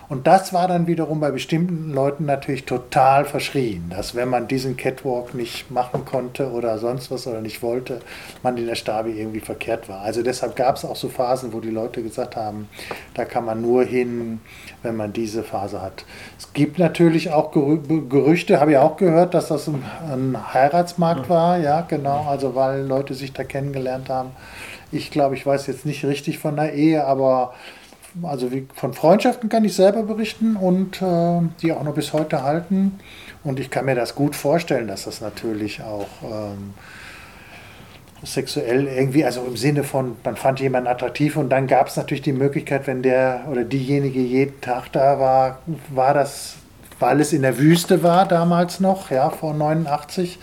Und 0.09 0.27
das 0.27 0.53
war 0.53 0.69
dann 0.69 0.87
wiederum 0.87 1.19
bei 1.19 1.31
bestimmten 1.31 1.91
Leuten 1.93 2.27
natürlich 2.27 2.65
total 2.67 3.25
verschrien, 3.25 3.91
dass 3.91 4.15
wenn 4.15 4.29
man 4.29 4.47
diesen 4.49 4.77
Catwalk 4.77 5.35
nicht 5.35 5.71
machen 5.71 6.05
konnte 6.05 6.51
oder 6.53 6.79
sonst 6.79 7.11
was 7.11 7.27
oder 7.27 7.41
nicht 7.41 7.63
wollte, 7.63 8.01
man 8.43 8.57
in 8.57 8.67
der 8.67 8.75
Stabi 8.75 9.19
irgendwie 9.19 9.41
verkehrt 9.41 9.89
war. 9.89 10.03
Also 10.03 10.23
deshalb 10.23 10.57
gab 10.57 10.77
es 10.77 10.85
auch 10.85 10.97
so 10.97 11.09
Phasen, 11.09 11.53
wo 11.53 11.61
die 11.61 11.71
Leute 11.71 12.03
gesagt 12.03 12.37
haben, 12.37 12.69
da 13.15 13.25
kann 13.25 13.45
man 13.45 13.63
nur 13.63 13.85
hin, 13.85 14.41
wenn 14.83 14.95
man 14.95 15.13
diese 15.13 15.43
Phase 15.43 15.81
hat. 15.81 16.05
Es 16.45 16.53
gibt 16.53 16.79
natürlich 16.79 17.33
auch 17.33 17.51
Gerüchte, 17.51 18.61
habe 18.61 18.73
ich 18.73 18.79
auch 18.79 18.97
gehört, 18.97 19.35
dass 19.35 19.49
das 19.49 19.67
ein 19.67 20.37
Heiratsmarkt 20.55 21.29
war, 21.29 21.59
ja 21.59 21.81
genau, 21.81 22.27
also 22.29 22.55
weil 22.55 22.83
Leute 22.83 23.15
sich 23.15 23.33
da 23.33 23.43
kennengelernt 23.43 24.09
haben. 24.09 24.31
Ich 24.93 25.11
glaube, 25.11 25.35
ich 25.35 25.45
weiß 25.45 25.67
jetzt 25.67 25.85
nicht 25.85 26.05
richtig 26.05 26.39
von 26.39 26.55
der 26.55 26.75
Ehe, 26.75 27.05
aber 27.07 27.55
also 28.23 28.53
wie, 28.53 28.69
von 28.75 28.93
Freundschaften 28.93 29.49
kann 29.49 29.65
ich 29.65 29.75
selber 29.75 30.05
berichten 30.05 30.55
und 30.55 31.03
äh, 31.03 31.41
die 31.61 31.73
auch 31.73 31.83
noch 31.83 31.95
bis 31.95 32.13
heute 32.13 32.45
halten. 32.45 33.01
Und 33.43 33.59
ich 33.59 33.71
kann 33.71 33.87
mir 33.87 33.97
das 33.97 34.15
gut 34.15 34.37
vorstellen, 34.37 34.87
dass 34.87 35.05
das 35.05 35.21
natürlich 35.21 35.83
auch 35.83 36.07
ähm, 36.23 36.75
sexuell 38.25 38.87
irgendwie, 38.87 39.25
also 39.25 39.45
im 39.47 39.57
Sinne 39.57 39.85
von, 39.85 40.17
man 40.25 40.37
fand 40.37 40.61
jemanden 40.61 40.89
attraktiv 40.89 41.37
und 41.37 41.51
dann 41.51 41.67
gab 41.67 41.89
es 41.89 41.97
natürlich 41.97 42.23
die 42.23 42.33
Möglichkeit, 42.33 42.87
wenn 42.87 43.03
der 43.03 43.47
oder 43.51 43.65
diejenige 43.65 44.21
jeden 44.21 44.61
Tag 44.61 44.93
da 44.93 45.19
war, 45.19 45.59
war 45.89 46.15
das, 46.15 46.57
weil 46.99 47.21
es 47.21 47.33
in 47.33 47.43
der 47.43 47.59
Wüste 47.59 48.03
war 48.03 48.27
damals 48.27 48.81
noch, 48.81 49.11
ja, 49.11 49.31
vor 49.31 49.55
89, 49.55 50.39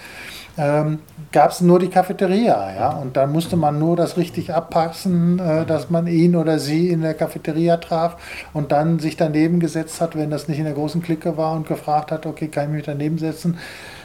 ähm, 0.58 1.00
gab 1.32 1.52
es 1.52 1.62
nur 1.62 1.80
die 1.80 1.88
Cafeteria. 1.88 2.74
Ja? 2.76 2.90
Und 2.92 3.16
dann 3.18 3.32
musste 3.32 3.56
man 3.56 3.80
nur 3.80 3.96
das 3.96 4.18
richtig 4.18 4.54
abpassen, 4.54 5.40
äh, 5.40 5.66
dass 5.66 5.90
man 5.90 6.08
ihn 6.08 6.36
oder 6.36 6.60
sie 6.60 6.90
in 6.90 7.02
der 7.02 7.14
Cafeteria 7.14 7.78
traf 7.78 8.18
und 8.54 8.72
dann 8.72 9.00
sich 9.00 9.16
daneben 9.16 9.60
gesetzt 9.60 10.02
hat, 10.02 10.16
wenn 10.16 10.30
das 10.30 10.48
nicht 10.48 10.60
in 10.60 10.66
der 10.66 10.74
großen 10.74 11.02
Clique 11.02 11.38
war 11.38 11.54
und 11.54 11.68
gefragt 11.68 12.12
hat, 12.12 12.26
okay, 12.26 12.48
kann 12.48 12.66
ich 12.66 12.72
mich 12.72 12.86
daneben 12.86 13.18
setzen? 13.18 13.58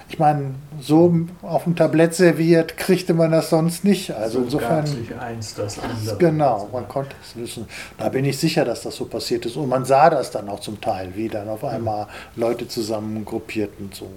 Ich 0.09 0.21
meine, 0.21 0.55
so 0.81 1.13
auf 1.43 1.65
dem 1.65 1.75
Tablett 1.75 2.15
serviert 2.15 2.77
kriegte 2.77 3.13
man 3.13 3.33
das 3.33 3.51
sonst 3.51 3.85
nicht. 3.85 4.13
Also 4.13 4.39
so 4.39 4.45
insofern. 4.45 4.85
eins 5.19 5.55
das 5.55 5.79
andere. 5.81 6.17
Genau, 6.17 6.69
man 6.73 6.87
konnte 6.87 7.17
es 7.23 7.35
wissen. 7.37 7.67
Da 7.99 8.09
bin 8.09 8.25
ich 8.25 8.39
sicher, 8.39 8.65
dass 8.65 8.83
das 8.83 8.95
so 8.95 9.07
passiert 9.07 9.47
ist. 9.47 9.57
Und 9.57 9.69
man 9.69 9.85
sah 9.85 10.09
das 10.09 10.31
dann 10.31 10.49
auch 10.49 10.61
zum 10.61 10.81
Teil, 10.81 11.11
wie 11.17 11.29
dann 11.29 11.49
auf 11.49 11.65
einmal 11.65 12.07
Leute 12.37 12.69
zusammen 12.69 13.25
gruppierten. 13.25 13.91
So 13.93 14.09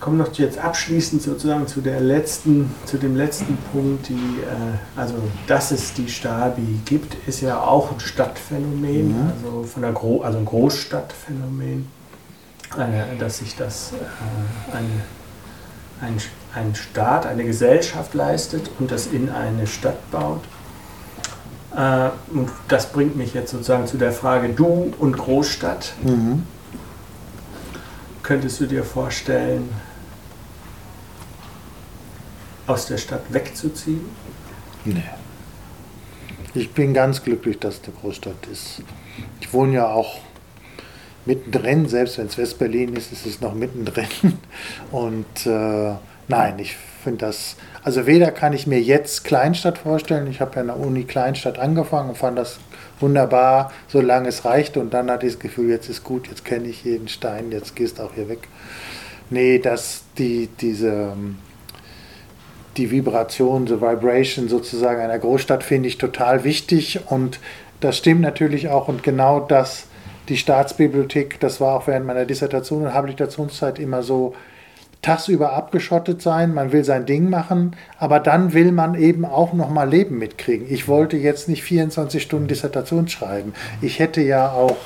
komme 0.00 0.18
noch 0.18 0.32
jetzt 0.34 0.58
abschließend 0.58 1.22
sozusagen 1.22 1.66
zu 1.66 1.80
der 1.80 2.00
letzten, 2.00 2.72
zu 2.84 2.98
dem 2.98 3.16
letzten 3.16 3.58
Punkt, 3.72 4.08
die, 4.08 4.14
äh, 4.14 4.98
also 4.98 5.14
dass 5.46 5.70
es 5.70 5.92
die 5.92 6.08
Stabi 6.08 6.80
gibt, 6.84 7.16
ist 7.26 7.40
ja 7.40 7.60
auch 7.60 7.92
ein 7.92 8.00
Stadtphänomen, 8.00 9.08
mhm. 9.08 9.32
also 9.34 9.64
von 9.64 9.82
der 9.82 9.92
Gro 9.92 10.22
also 10.22 10.38
ein 10.38 10.44
Großstadtphänomen, 10.44 11.86
dass 13.18 13.38
sich 13.38 13.56
das 13.56 13.92
äh, 13.92 14.76
eine, 14.76 15.02
ein, 16.00 16.20
ein 16.54 16.74
Staat, 16.74 17.26
eine 17.26 17.44
Gesellschaft 17.44 18.14
leistet 18.14 18.70
und 18.78 18.90
das 18.90 19.06
in 19.06 19.30
eine 19.30 19.66
Stadt 19.66 20.10
baut. 20.10 20.42
Äh, 21.74 22.10
und 22.32 22.50
das 22.68 22.92
bringt 22.92 23.16
mich 23.16 23.34
jetzt 23.34 23.50
sozusagen 23.50 23.86
zu 23.86 23.96
der 23.96 24.12
Frage 24.12 24.50
Du 24.50 24.92
und 24.98 25.16
Großstadt. 25.16 25.94
Mhm. 26.02 26.44
Könntest 28.22 28.60
du 28.60 28.66
dir 28.66 28.84
vorstellen, 28.84 29.68
aus 32.66 32.86
der 32.86 32.98
Stadt 32.98 33.22
wegzuziehen? 33.32 34.04
Nee. 34.84 35.02
Ich 36.54 36.72
bin 36.72 36.92
ganz 36.92 37.22
glücklich, 37.22 37.58
dass 37.58 37.76
es 37.76 37.84
eine 37.84 37.94
Großstadt 37.94 38.46
ist. 38.50 38.82
Ich 39.40 39.52
wohne 39.52 39.74
ja 39.74 39.88
auch 39.88 40.18
mittendrin, 41.28 41.86
selbst 41.86 42.18
wenn 42.18 42.26
es 42.26 42.38
West-Berlin 42.38 42.96
ist, 42.96 43.12
ist 43.12 43.26
es 43.26 43.40
noch 43.40 43.54
mittendrin. 43.54 44.08
Und 44.90 45.46
äh, 45.46 45.92
nein, 46.26 46.58
ich 46.58 46.76
finde 47.04 47.26
das, 47.26 47.56
also 47.84 48.06
weder 48.06 48.32
kann 48.32 48.54
ich 48.54 48.66
mir 48.66 48.80
jetzt 48.80 49.24
Kleinstadt 49.24 49.78
vorstellen, 49.78 50.26
ich 50.28 50.40
habe 50.40 50.56
ja 50.56 50.62
in 50.62 50.66
der 50.68 50.80
Uni 50.80 51.04
Kleinstadt 51.04 51.58
angefangen 51.58 52.10
und 52.10 52.18
fand 52.18 52.36
das 52.36 52.58
wunderbar, 52.98 53.72
solange 53.86 54.28
es 54.28 54.44
reichte 54.44 54.80
und 54.80 54.92
dann 54.92 55.10
hatte 55.10 55.26
ich 55.26 55.34
das 55.34 55.40
Gefühl, 55.40 55.70
jetzt 55.70 55.88
ist 55.88 56.02
gut, 56.02 56.26
jetzt 56.26 56.44
kenne 56.44 56.66
ich 56.66 56.84
jeden 56.84 57.08
Stein, 57.08 57.52
jetzt 57.52 57.76
gehst 57.76 58.00
auch 58.00 58.14
hier 58.14 58.28
weg. 58.28 58.48
Nee, 59.30 59.58
dass 59.58 60.02
die, 60.16 60.48
diese 60.60 61.12
die 62.76 62.90
Vibration, 62.90 63.66
the 63.66 63.80
Vibration 63.80 64.48
sozusagen 64.48 65.00
einer 65.00 65.18
Großstadt 65.18 65.62
finde 65.62 65.88
ich 65.88 65.98
total 65.98 66.44
wichtig 66.44 67.00
und 67.06 67.38
das 67.80 67.98
stimmt 67.98 68.20
natürlich 68.20 68.68
auch 68.68 68.88
und 68.88 69.02
genau 69.02 69.40
das, 69.40 69.87
die 70.28 70.36
Staatsbibliothek, 70.36 71.40
das 71.40 71.60
war 71.60 71.74
auch 71.76 71.86
während 71.86 72.06
meiner 72.06 72.24
Dissertation 72.24 72.84
und 72.84 72.94
Habilitationszeit 72.94 73.78
immer 73.78 74.02
so, 74.02 74.34
tagsüber 75.02 75.52
abgeschottet 75.52 76.20
sein, 76.20 76.52
man 76.52 76.72
will 76.72 76.84
sein 76.84 77.06
Ding 77.06 77.30
machen, 77.30 77.76
aber 77.98 78.20
dann 78.20 78.52
will 78.52 78.72
man 78.72 78.94
eben 78.94 79.24
auch 79.24 79.52
noch 79.52 79.70
mal 79.70 79.88
Leben 79.88 80.18
mitkriegen. 80.18 80.66
Ich 80.68 80.88
wollte 80.88 81.16
jetzt 81.16 81.48
nicht 81.48 81.62
24 81.62 82.22
Stunden 82.22 82.48
Dissertation 82.48 83.08
schreiben. 83.08 83.54
Ich 83.80 84.00
hätte 84.00 84.20
ja 84.20 84.50
auch 84.50 84.76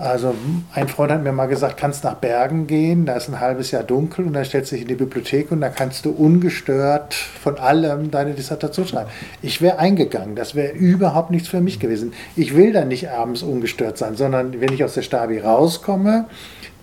also 0.00 0.34
ein 0.74 0.88
Freund 0.88 1.12
hat 1.12 1.22
mir 1.22 1.32
mal 1.32 1.46
gesagt, 1.46 1.76
kannst 1.76 2.04
nach 2.04 2.14
Bergen 2.14 2.66
gehen, 2.66 3.06
da 3.06 3.14
ist 3.14 3.28
ein 3.28 3.40
halbes 3.40 3.70
Jahr 3.70 3.82
dunkel 3.82 4.26
und 4.26 4.32
dann 4.32 4.44
stellst 4.44 4.70
du 4.70 4.76
dich 4.76 4.82
in 4.82 4.88
die 4.88 4.94
Bibliothek 4.94 5.52
und 5.52 5.60
da 5.60 5.68
kannst 5.68 6.04
du 6.04 6.10
ungestört 6.10 7.14
von 7.14 7.58
allem 7.58 8.10
deine 8.10 8.34
Dissertation 8.34 8.86
schreiben. 8.86 9.10
Ich 9.42 9.60
wäre 9.60 9.78
eingegangen, 9.78 10.36
das 10.36 10.54
wäre 10.54 10.72
überhaupt 10.72 11.30
nichts 11.30 11.48
für 11.48 11.60
mich 11.60 11.80
gewesen. 11.80 12.12
Ich 12.36 12.56
will 12.56 12.72
dann 12.72 12.88
nicht 12.88 13.10
abends 13.10 13.42
ungestört 13.42 13.98
sein, 13.98 14.16
sondern 14.16 14.60
wenn 14.60 14.72
ich 14.72 14.84
aus 14.84 14.94
der 14.94 15.02
Stabi 15.02 15.38
rauskomme, 15.38 16.26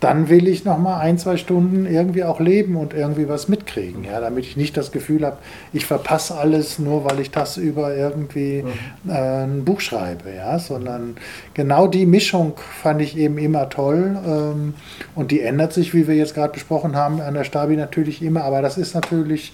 dann 0.06 0.30
will 0.30 0.48
ich 0.48 0.66
noch 0.66 0.78
mal 0.78 1.00
ein, 1.00 1.18
zwei 1.18 1.36
Stunden 1.36 1.88
irgendwie 1.88 2.24
auch 2.24 2.40
leben 2.40 2.76
und 2.76 2.94
irgendwie 2.94 3.28
was 3.28 3.48
mitkriegen, 3.48 4.04
ja, 4.04 4.20
damit 4.20 4.46
ich 4.46 4.56
nicht 4.56 4.78
das 4.78 4.92
Gefühl 4.92 5.26
habe, 5.26 5.38
ich 5.74 5.88
verpasse 5.88 6.38
alles 6.38 6.78
nur, 6.78 7.06
weil 7.06 7.20
ich 7.20 7.32
das 7.32 7.58
über 7.58 7.96
irgendwie 7.96 8.62
mhm. 8.62 9.10
äh, 9.10 9.46
ein 9.46 9.66
Buch 9.66 9.82
schreibe, 9.82 10.32
ja, 10.32 10.60
sondern 10.60 11.18
genau 11.56 11.88
die 11.88 12.06
Mischung 12.06 12.54
fand 12.84 13.02
ich 13.02 13.18
eben 13.18 13.40
immer 13.40 13.68
toll 13.70 14.16
ähm, 14.28 14.76
und 15.16 15.32
die 15.32 15.42
ändert 15.42 15.74
sich, 15.74 15.96
wie 15.96 16.08
wir 16.08 16.14
jetzt 16.14 16.36
gerade 16.36 16.54
besprochen 16.54 16.96
haben, 16.96 17.20
an 17.20 17.34
der 17.34 17.44
Stabi 17.44 17.76
natürlich 17.76 18.22
immer, 18.22 18.44
aber 18.44 18.62
das 18.62 18.78
ist 18.78 18.94
natürlich 18.94 19.54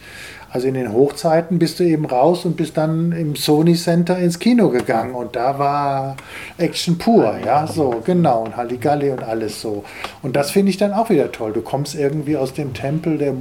also 0.52 0.68
in 0.68 0.74
den 0.74 0.92
Hochzeiten 0.92 1.60
bist 1.60 1.80
du 1.80 1.84
eben 1.84 2.06
raus 2.06 2.46
und 2.46 2.58
bist 2.58 2.78
dann 2.78 3.14
im 3.14 3.36
Sony 3.36 3.76
Center 3.76 4.18
ins 4.18 4.38
Kino 4.40 4.70
gegangen 4.70 5.16
und 5.16 5.36
da 5.36 5.58
war 5.58 6.18
Action 6.58 6.98
pur, 6.98 7.36
ja, 7.46 7.66
so, 7.68 8.02
genau, 8.06 8.44
und 8.44 8.58
Halligalli 8.58 9.12
und 9.12 9.24
alles 9.24 9.62
so. 9.62 9.84
Und 10.22 10.36
das 10.36 10.52
finde 10.52 10.72
ich 10.72 10.78
dann 10.78 10.92
auch 10.92 11.10
wieder 11.10 11.32
toll. 11.32 11.54
Du 11.54 11.62
kommst 11.62 11.96
irgendwie 11.96 12.36
aus 12.36 12.54
dem 12.54 12.74
Tempel 12.74 13.18
der 13.18 13.34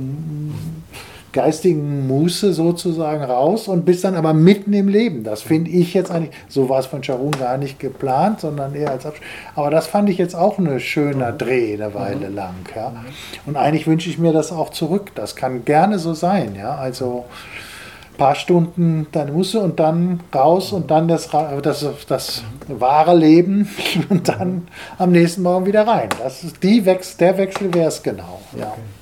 geistigen 1.32 2.08
Muße 2.08 2.52
sozusagen 2.52 3.22
raus 3.22 3.68
und 3.68 3.84
bist 3.84 4.04
dann 4.04 4.16
aber 4.16 4.32
mitten 4.32 4.72
im 4.72 4.88
Leben. 4.88 5.22
Das 5.22 5.42
finde 5.42 5.70
ich 5.70 5.94
jetzt 5.94 6.10
eigentlich, 6.10 6.34
so 6.48 6.68
war 6.68 6.80
es 6.80 6.86
von 6.86 7.02
Charun 7.02 7.30
gar 7.32 7.56
nicht 7.56 7.78
geplant, 7.78 8.40
sondern 8.40 8.74
eher 8.74 8.90
als 8.90 9.06
Abschluss. 9.06 9.26
Aber 9.54 9.70
das 9.70 9.86
fand 9.86 10.08
ich 10.08 10.18
jetzt 10.18 10.34
auch 10.34 10.58
ein 10.58 10.80
schöner 10.80 11.32
Dreh 11.32 11.74
eine 11.74 11.94
Weile 11.94 12.30
mhm. 12.30 12.34
lang. 12.34 12.54
Ja. 12.74 12.92
Und 13.46 13.56
eigentlich 13.56 13.86
wünsche 13.86 14.10
ich 14.10 14.18
mir 14.18 14.32
das 14.32 14.50
auch 14.50 14.70
zurück. 14.70 15.12
Das 15.14 15.36
kann 15.36 15.64
gerne 15.64 15.98
so 15.98 16.14
sein. 16.14 16.56
Ja. 16.56 16.74
Also 16.74 17.24
ein 18.12 18.16
paar 18.16 18.34
Stunden 18.34 19.06
deine 19.12 19.30
Muße 19.30 19.60
und 19.60 19.78
dann 19.78 20.20
raus 20.34 20.72
und 20.72 20.90
dann 20.90 21.06
das, 21.06 21.28
das, 21.62 21.86
das 22.08 22.42
wahre 22.66 23.14
Leben 23.14 23.68
und 24.08 24.28
dann 24.28 24.66
am 24.98 25.12
nächsten 25.12 25.42
Morgen 25.42 25.66
wieder 25.66 25.86
rein. 25.86 26.08
Das 26.20 26.42
ist 26.42 26.62
die 26.62 26.84
Wechsel, 26.84 27.18
der 27.18 27.38
Wechsel 27.38 27.72
wäre 27.72 27.88
es 27.88 28.02
genau. 28.02 28.40
Ja. 28.58 28.66
Okay. 28.72 28.99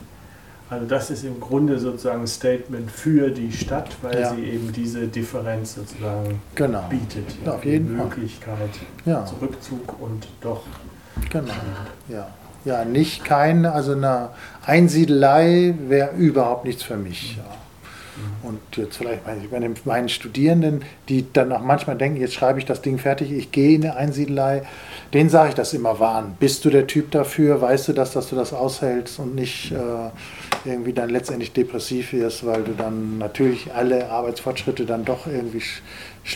Also 0.71 0.87
das 0.87 1.11
ist 1.11 1.25
im 1.25 1.41
Grunde 1.41 1.79
sozusagen 1.79 2.23
ein 2.23 2.27
Statement 2.27 2.91
für 2.91 3.31
die 3.31 3.53
Stadt, 3.53 3.89
weil 4.03 4.21
ja. 4.21 4.35
sie 4.35 4.45
eben 4.45 4.71
diese 4.73 5.07
Differenz 5.07 5.77
sozusagen 5.77 6.43
genau. 6.55 6.85
bietet. 6.91 7.25
Ja, 7.45 7.55
auf 7.55 7.65
jeden 7.65 7.89
die 7.89 7.95
Möglichkeit 7.95 8.71
ja. 9.07 9.25
zu 9.25 9.37
Rückzug 9.37 10.01
und 10.01 10.29
doch. 10.43 10.63
Genau. 11.31 11.53
Ja. 12.09 12.29
ja, 12.65 12.85
nicht 12.85 13.25
kein, 13.25 13.65
also 13.65 13.93
eine 13.93 14.31
Einsiedelei 14.65 15.75
wäre 15.89 16.15
überhaupt 16.17 16.65
nichts 16.65 16.83
für 16.83 16.97
mich. 16.97 17.39
Ja. 17.39 17.45
Und 18.43 18.61
jetzt 18.77 18.97
vielleicht 18.97 19.25
bei 19.25 19.71
meinen 19.85 20.09
Studierenden, 20.09 20.85
die 21.09 21.27
dann 21.33 21.53
auch 21.53 21.61
manchmal 21.61 21.97
denken, 21.97 22.21
jetzt 22.21 22.35
schreibe 22.35 22.59
ich 22.59 22.65
das 22.65 22.83
Ding 22.83 22.99
fertig, 22.99 23.33
ich 23.33 23.51
gehe 23.51 23.75
in 23.75 23.85
eine 23.85 23.97
Einsiedelei, 23.97 24.63
denen 25.13 25.29
sage 25.29 25.51
ich 25.51 25.55
das 25.55 25.75
immer 25.75 25.99
warn. 25.99 26.37
Bist 26.39 26.65
du 26.65 26.71
der 26.71 26.87
Typ 26.87 27.11
dafür? 27.11 27.61
Weißt 27.61 27.89
du 27.89 27.93
das, 27.93 28.13
dass 28.13 28.31
du 28.31 28.37
das 28.37 28.53
aushältst 28.53 29.19
und 29.19 29.35
nicht 29.35 29.73
äh, 29.73 30.69
irgendwie 30.69 30.93
dann 30.93 31.11
letztendlich 31.11 31.53
depressiv 31.53 32.13
wirst, 32.13 32.47
weil 32.47 32.63
du 32.63 32.73
dann 32.73 33.19
natürlich 33.19 33.73
alle 33.75 34.09
Arbeitsfortschritte 34.11 34.87
dann 34.87 35.05
doch 35.05 35.27
irgendwie 35.27 35.63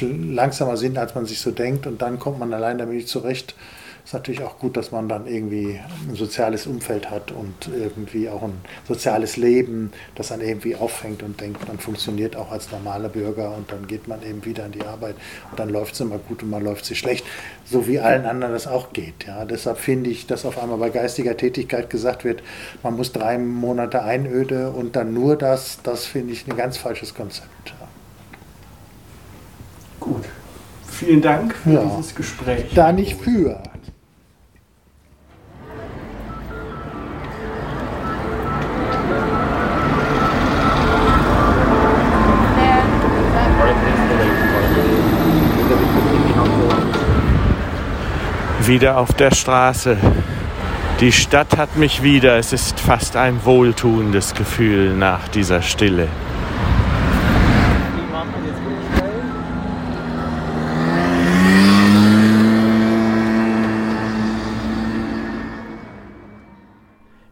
langsamer 0.01 0.77
sind, 0.77 0.99
als 0.99 1.15
man 1.15 1.27
sich 1.27 1.41
so 1.41 1.51
denkt 1.51 1.87
und 1.87 2.03
dann 2.03 2.19
kommt 2.19 2.39
man 2.39 2.53
allein 2.53 2.79
damit 2.79 3.09
zurecht. 3.09 3.55
Ist 4.05 4.15
natürlich 4.15 4.43
auch 4.43 4.59
gut, 4.59 4.77
dass 4.77 4.91
man 4.91 5.09
dann 5.09 5.27
irgendwie 5.27 5.79
ein 6.09 6.17
soziales 6.17 6.67
Umfeld 6.67 7.11
hat 7.11 7.31
und 7.31 7.71
irgendwie 7.73 8.29
auch 8.29 8.43
ein 8.43 8.61
soziales 8.87 9.37
Leben, 9.37 9.93
das 10.17 10.29
dann 10.29 10.41
irgendwie 10.41 10.75
auffängt 10.75 11.23
und 11.23 11.41
denkt, 11.41 11.67
man 11.69 11.79
funktioniert 11.79 12.35
auch 12.35 12.51
als 12.51 12.71
normaler 12.73 13.09
Bürger 13.09 13.55
und 13.57 13.71
dann 13.71 13.87
geht 13.87 14.09
man 14.09 14.23
eben 14.23 14.45
wieder 14.45 14.67
in 14.67 14.73
die 14.73 14.83
Arbeit 14.83 15.15
und 15.51 15.61
dann 15.61 15.69
läuft 15.69 15.95
es 15.95 16.01
immer 16.01 16.19
gut 16.19 16.43
und 16.43 16.51
man 16.51 16.65
läuft 16.65 16.85
sie 16.85 16.97
schlecht, 16.97 17.25
so 17.65 17.87
wie 17.87 18.01
allen 18.01 18.27
anderen 18.27 18.53
das 18.53 18.67
auch 18.67 18.93
geht. 18.93 19.27
Ja. 19.27 19.45
Deshalb 19.45 19.79
finde 19.79 20.11
ich, 20.11 20.27
dass 20.27 20.45
auf 20.45 20.61
einmal 20.61 20.79
bei 20.79 20.91
geistiger 20.91 21.37
Tätigkeit 21.37 21.89
gesagt 21.89 22.25
wird, 22.25 22.43
man 22.83 22.97
muss 22.97 23.13
drei 23.13 23.39
Monate 23.39 24.03
Einöde 24.03 24.71
und 24.71 24.97
dann 24.97 25.15
nur 25.15 25.37
das, 25.37 25.79
das 25.83 26.07
finde 26.07 26.33
ich 26.33 26.47
ein 26.49 26.57
ganz 26.57 26.77
falsches 26.77 27.15
Konzept. 27.15 27.69
Ja. 27.69 27.89
Gut. 30.01 30.25
Vielen 30.91 31.23
Dank 31.23 31.55
für 31.55 31.73
ja. 31.73 31.85
dieses 31.85 32.15
Gespräch. 32.15 32.67
Da 32.75 32.93
nicht 32.93 33.21
für. 33.21 33.63
Wieder 48.73 48.97
auf 48.97 49.13
der 49.13 49.35
Straße. 49.35 49.99
Die 50.99 51.13
Stadt 51.13 51.59
hat 51.59 51.77
mich 51.77 52.03
wieder. 52.03 52.39
Es 52.39 52.55
ist 52.55 52.81
fast 52.81 53.17
ein 53.17 53.45
wohltuendes 53.45 54.33
Gefühl 54.33 54.97
nach 54.97 55.29
dieser 55.29 55.61
Stille. 55.61 56.09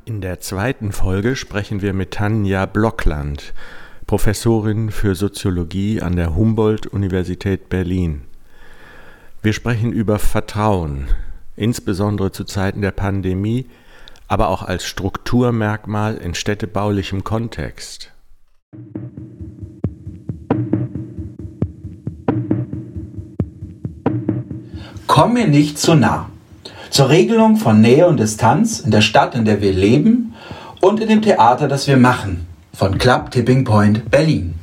In 0.05 0.21
der 0.21 0.41
zweiten 0.41 0.93
Folge 0.93 1.37
sprechen 1.37 1.81
wir 1.81 1.95
mit 1.95 2.11
Tanja 2.11 2.67
Blockland, 2.67 3.55
Professorin 4.07 4.91
für 4.91 5.15
Soziologie 5.15 6.03
an 6.03 6.17
der 6.17 6.35
Humboldt-Universität 6.35 7.71
Berlin. 7.71 8.25
Wir 9.41 9.55
sprechen 9.55 9.91
über 9.91 10.19
Vertrauen, 10.19 11.09
insbesondere 11.57 12.33
zu 12.33 12.45
Zeiten 12.45 12.81
der 12.81 12.93
Pandemie, 12.93 13.67
aber 14.29 14.49
auch 14.49 14.63
als 14.63 14.85
Strukturmerkmal 14.85 16.17
in 16.17 16.35
städtebaulichem 16.35 17.25
Kontext. 17.25 18.13
Komm 25.07 25.33
mir 25.35 25.49
nicht 25.49 25.79
zu 25.79 25.97
nah. 25.97 26.31
Zur 26.91 27.09
Regelung 27.09 27.57
von 27.57 27.81
Nähe 27.81 28.07
und 28.07 28.21
Distanz 28.21 28.79
in 28.79 28.93
der 28.93 29.01
Stadt, 29.01 29.35
in 29.35 29.45
der 29.45 29.61
wir 29.61 29.73
leben 29.73 30.35
und 30.81 31.01
in 31.01 31.09
dem 31.09 31.23
Theater, 31.23 31.67
das 31.67 31.89
wir 31.89 31.97
machen. 31.97 32.47
Von 32.73 32.99
Club 32.99 33.33
Tipping 33.33 33.65
Point 33.65 34.11
Berlin. 34.11 34.55